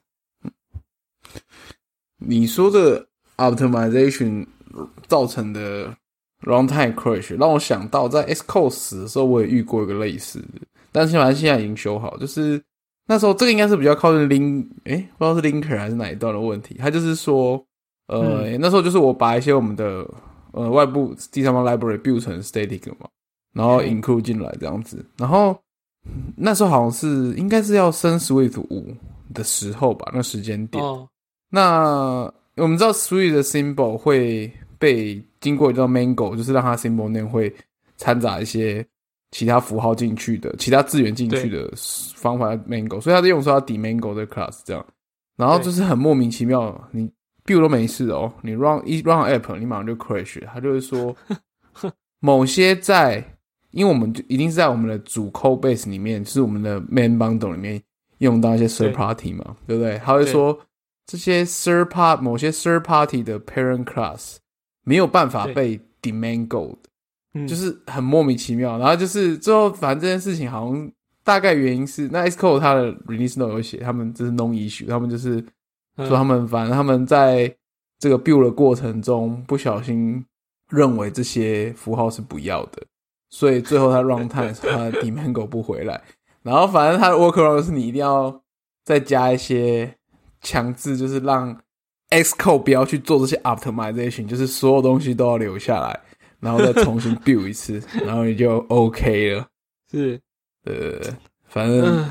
[2.18, 3.04] 你说的
[3.38, 4.46] optimization
[5.08, 5.92] 造成的
[6.42, 10.60] runtime crash 让我想到在 Xcode 死的时候，我也遇过一个类似的，
[10.92, 12.16] 但是反正现在已经修好。
[12.18, 12.62] 就是
[13.06, 16.76] 那时候这个应该是比较靠近 link，哎，不知道是 linker 还是哪一段的问题。
[16.78, 17.64] 他就是说，
[18.08, 20.06] 呃，那时候就是我把一些我们的
[20.52, 23.08] 呃外部第三方 library build 成 static 嘛，
[23.52, 25.04] 然后 include 进来这样子。
[25.18, 25.58] 然后
[26.36, 28.94] 那时候好像是应该是要升 Swift 五
[29.34, 30.82] 的时候吧，那时间点。
[31.48, 37.54] 那我们知道，Swift 的 symbol 会被经过一道 Mango，就是让它 symbol 内会
[37.96, 38.84] 掺杂一些
[39.30, 41.72] 其他符号进去的、其他资源进去的
[42.14, 44.84] 方法 Mango，所以他在用说要抵 Mango 的 class 这样，
[45.36, 47.10] 然后就是很莫名其妙，你
[47.44, 51.14] build 都没事哦，你 run 一 run app，你马上就 crash，他就是说
[52.20, 53.24] 某些在，
[53.70, 57.82] 因为我们就一定是在我们的主 code base 里面，就是我们的 main bundle 里面
[58.18, 59.98] 用到一些 third party 嘛，对不对？
[60.04, 60.58] 他会说。
[61.04, 64.36] 这些 third part 某些 third party 的 parent class
[64.84, 66.76] 没有办法被 demand gold，
[67.46, 68.78] 就是很莫名其妙。
[68.78, 70.90] 然后就是最后，反正这件事情好像
[71.24, 75.44] 大概原因是，那 Xcode 它的 release note 有写，他们这是 non issue，他们就是
[76.06, 77.54] 说他们反正他们在
[77.98, 80.24] 这个 build 的过程中不小心
[80.70, 82.82] 认为这些符号是不要的，
[83.30, 86.00] 所以最后他 runtime 他 demand gold 不回来。
[86.42, 88.42] 然后反正他的 workaround 是你一定要
[88.84, 89.94] 再加一些。
[90.44, 91.56] 强制就是让
[92.10, 96.00] Xcode 不要去做这些 optimization，就是所有东西都要留下来，
[96.40, 99.46] 然后再重新 build 一次，然后你就 OK 了。
[99.88, 100.20] 是，
[100.64, 100.98] 呃，
[101.46, 102.04] 反正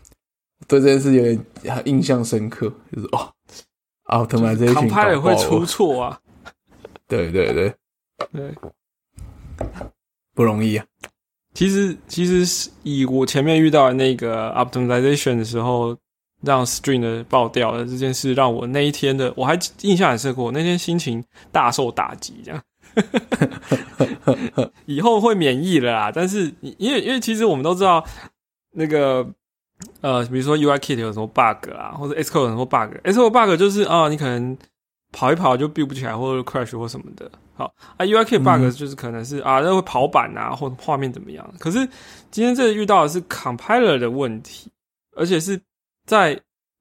[0.68, 1.42] 对这件事有点
[1.86, 3.32] 印象深刻，就是哦
[4.08, 6.20] ，optimization compiler 会出错啊。
[7.06, 7.74] 对对对
[8.32, 8.54] 对，
[10.34, 10.84] 不容易啊。
[11.54, 15.96] 其实其实是以我前面遇到的那个 optimization 的时候。
[16.40, 20.40] 让 string 的爆掉的这件事，让我那一天的我还印象很深刻。
[20.40, 22.62] 我那天心情大受打击，这样
[24.86, 26.12] 以后会免疫了啦。
[26.14, 28.04] 但是因为因为其实我们都知道
[28.70, 29.28] 那个
[30.00, 34.56] 呃，比如说 UIKit 有什么 bug 啊，或者 Xcode 有什么 bug，Xcode bug 就是啊，你可能
[35.12, 37.30] 跑一跑就 build 不起来，或者 crash 或什么的。
[37.54, 41.54] 好啊，UIKit bug 就是可能是啊，那会跑板啊，或者画面怎么样。
[41.58, 41.78] 可是
[42.30, 44.70] 今天这遇到的是 compiler 的问题，
[45.16, 45.60] 而且是。
[46.08, 46.34] 在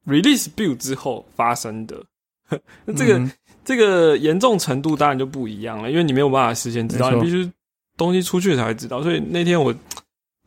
[0.06, 2.02] release build 之后发生的，
[2.86, 3.30] 那这个
[3.66, 7.52] 这个严重程度当然就不一样了，因为你没有办法事先知道，你必须
[7.98, 9.04] 东西出去才会知道。
[9.04, 9.76] 所以那天我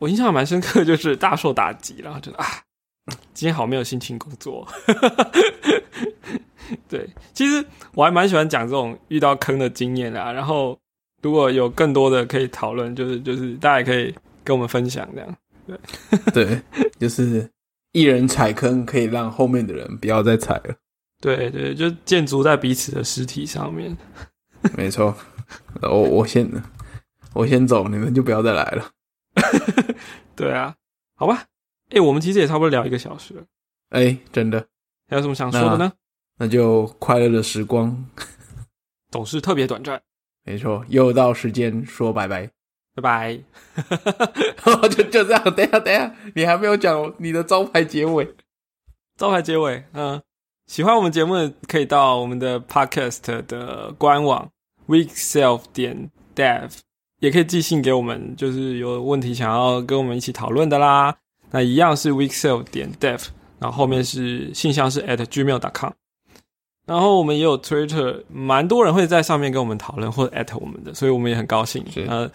[0.01, 2.45] 我印象蛮深刻，就是大受打击，然后觉得啊，
[3.33, 4.67] 今天好没有心情工作。
[6.89, 10.33] 对，其实我还蛮喜欢讲这种遇到坑的经验啊。
[10.33, 10.77] 然后
[11.23, 15.37] 如果有更多的可以讨论，就是就是大家也可以跟我们分享这样。
[15.67, 15.79] 对
[16.45, 16.63] 对，
[16.99, 17.49] 就是。
[17.93, 20.73] 一人踩坑，可以让后面的人不要再踩了。
[21.21, 23.97] 对对，就建筑在彼此的尸体上面。
[24.79, 25.13] 没错，
[25.83, 26.49] 我我先
[27.33, 28.89] 我先走，你们就不要再来了。
[30.37, 30.75] 对啊，
[31.17, 31.45] 好吧。
[31.91, 33.45] 哎，我们其实也差不多聊一个小时了。
[33.91, 34.67] 哎，真的，
[35.09, 35.93] 还有什么想说的呢？
[36.39, 38.07] 那就快乐的时光
[39.11, 40.01] 总是特别短暂。
[40.45, 42.51] 没错，又到时间说拜拜。
[42.95, 43.41] 拜拜，
[44.89, 45.43] 就就这样。
[45.55, 48.35] 等下等下，你还没有讲你的招牌结尾。
[49.17, 50.21] 招牌结尾，嗯，
[50.67, 54.51] 喜欢我们节目的可以到我们的 Podcast 的官网
[54.89, 56.71] weekself 点 dev，
[57.21, 61.17] 也可以寄信给我们，就是有问题想要跟我们一起讨论的啦。
[61.51, 65.93] 那一样是 weekself 点 dev，然后后面是信箱是 at gmail.com。
[66.87, 71.85] 然后我们也有 Twitter，蛮多人会在上面跟我们讨论或者 at 我们的，所以我们也很高兴。
[72.09, 72.29] 呃，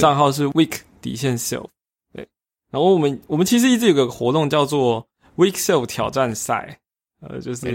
[0.00, 1.66] 账号是 week 底线 self，
[2.12, 2.26] 对。
[2.70, 6.80] 然后我们我们其实一直有个活动叫做 week self 挑战赛，
[7.20, 7.72] 呃，就是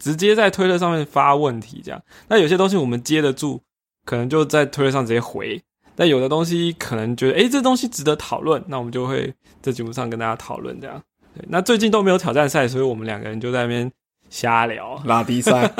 [0.00, 2.02] 直接在推特上面发问题这样。
[2.26, 3.60] 那有些东西我们接得住，
[4.04, 5.60] 可能就在推特上直接回；
[6.02, 11.00] 但有的东西可能觉得，哎，这东西值得讨论，那我们就会在节目上跟大家讨论这样。
[11.32, 13.88] 对，那最近都没有挑战赛，所以我们两个人就在那边。
[14.30, 15.70] 瞎聊拉低赛，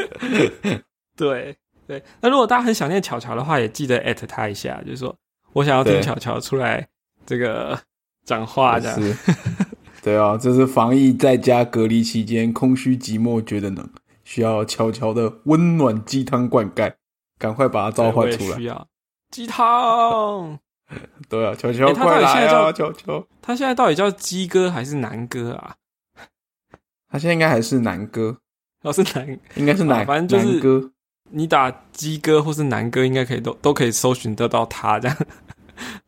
[1.16, 1.56] 对
[1.86, 2.02] 对。
[2.20, 5.16] 那如果大家很想念巧巧的话，也记得艾特他一下，就是说
[5.54, 6.86] 我想要听巧巧出来
[7.24, 7.80] 这个
[8.26, 9.02] 讲话这样。
[9.02, 9.16] 是，
[10.04, 13.88] 对啊，这是防疫在家隔离期间，空虚寂寞觉得冷，
[14.24, 16.92] 需要悄悄的温暖鸡汤灌溉，
[17.38, 18.64] 赶快把它召唤出来需。
[18.64, 18.86] 要
[19.34, 20.56] 鸡汤。
[21.28, 23.26] 对啊，球球欸他快来到底现在叫啊，悄悄。
[23.42, 25.74] 他现在到底叫鸡哥还是南哥啊？
[27.10, 28.38] 他现在应该还是男哥，
[28.82, 30.92] 要是南，应该是男，啊反正就是男歌。
[31.30, 35.16] 你打鸡哥或是南哥，应该可以都都可以搜寻得到他这样。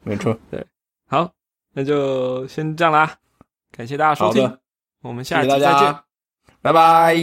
[0.04, 0.38] 没错。
[0.52, 0.64] 对
[1.08, 1.32] 好，
[1.72, 3.16] 那就先这样啦，
[3.72, 4.56] 感谢大家收听，
[5.02, 5.68] 我们下期再见。
[5.68, 6.04] 家，
[6.62, 7.16] 拜拜。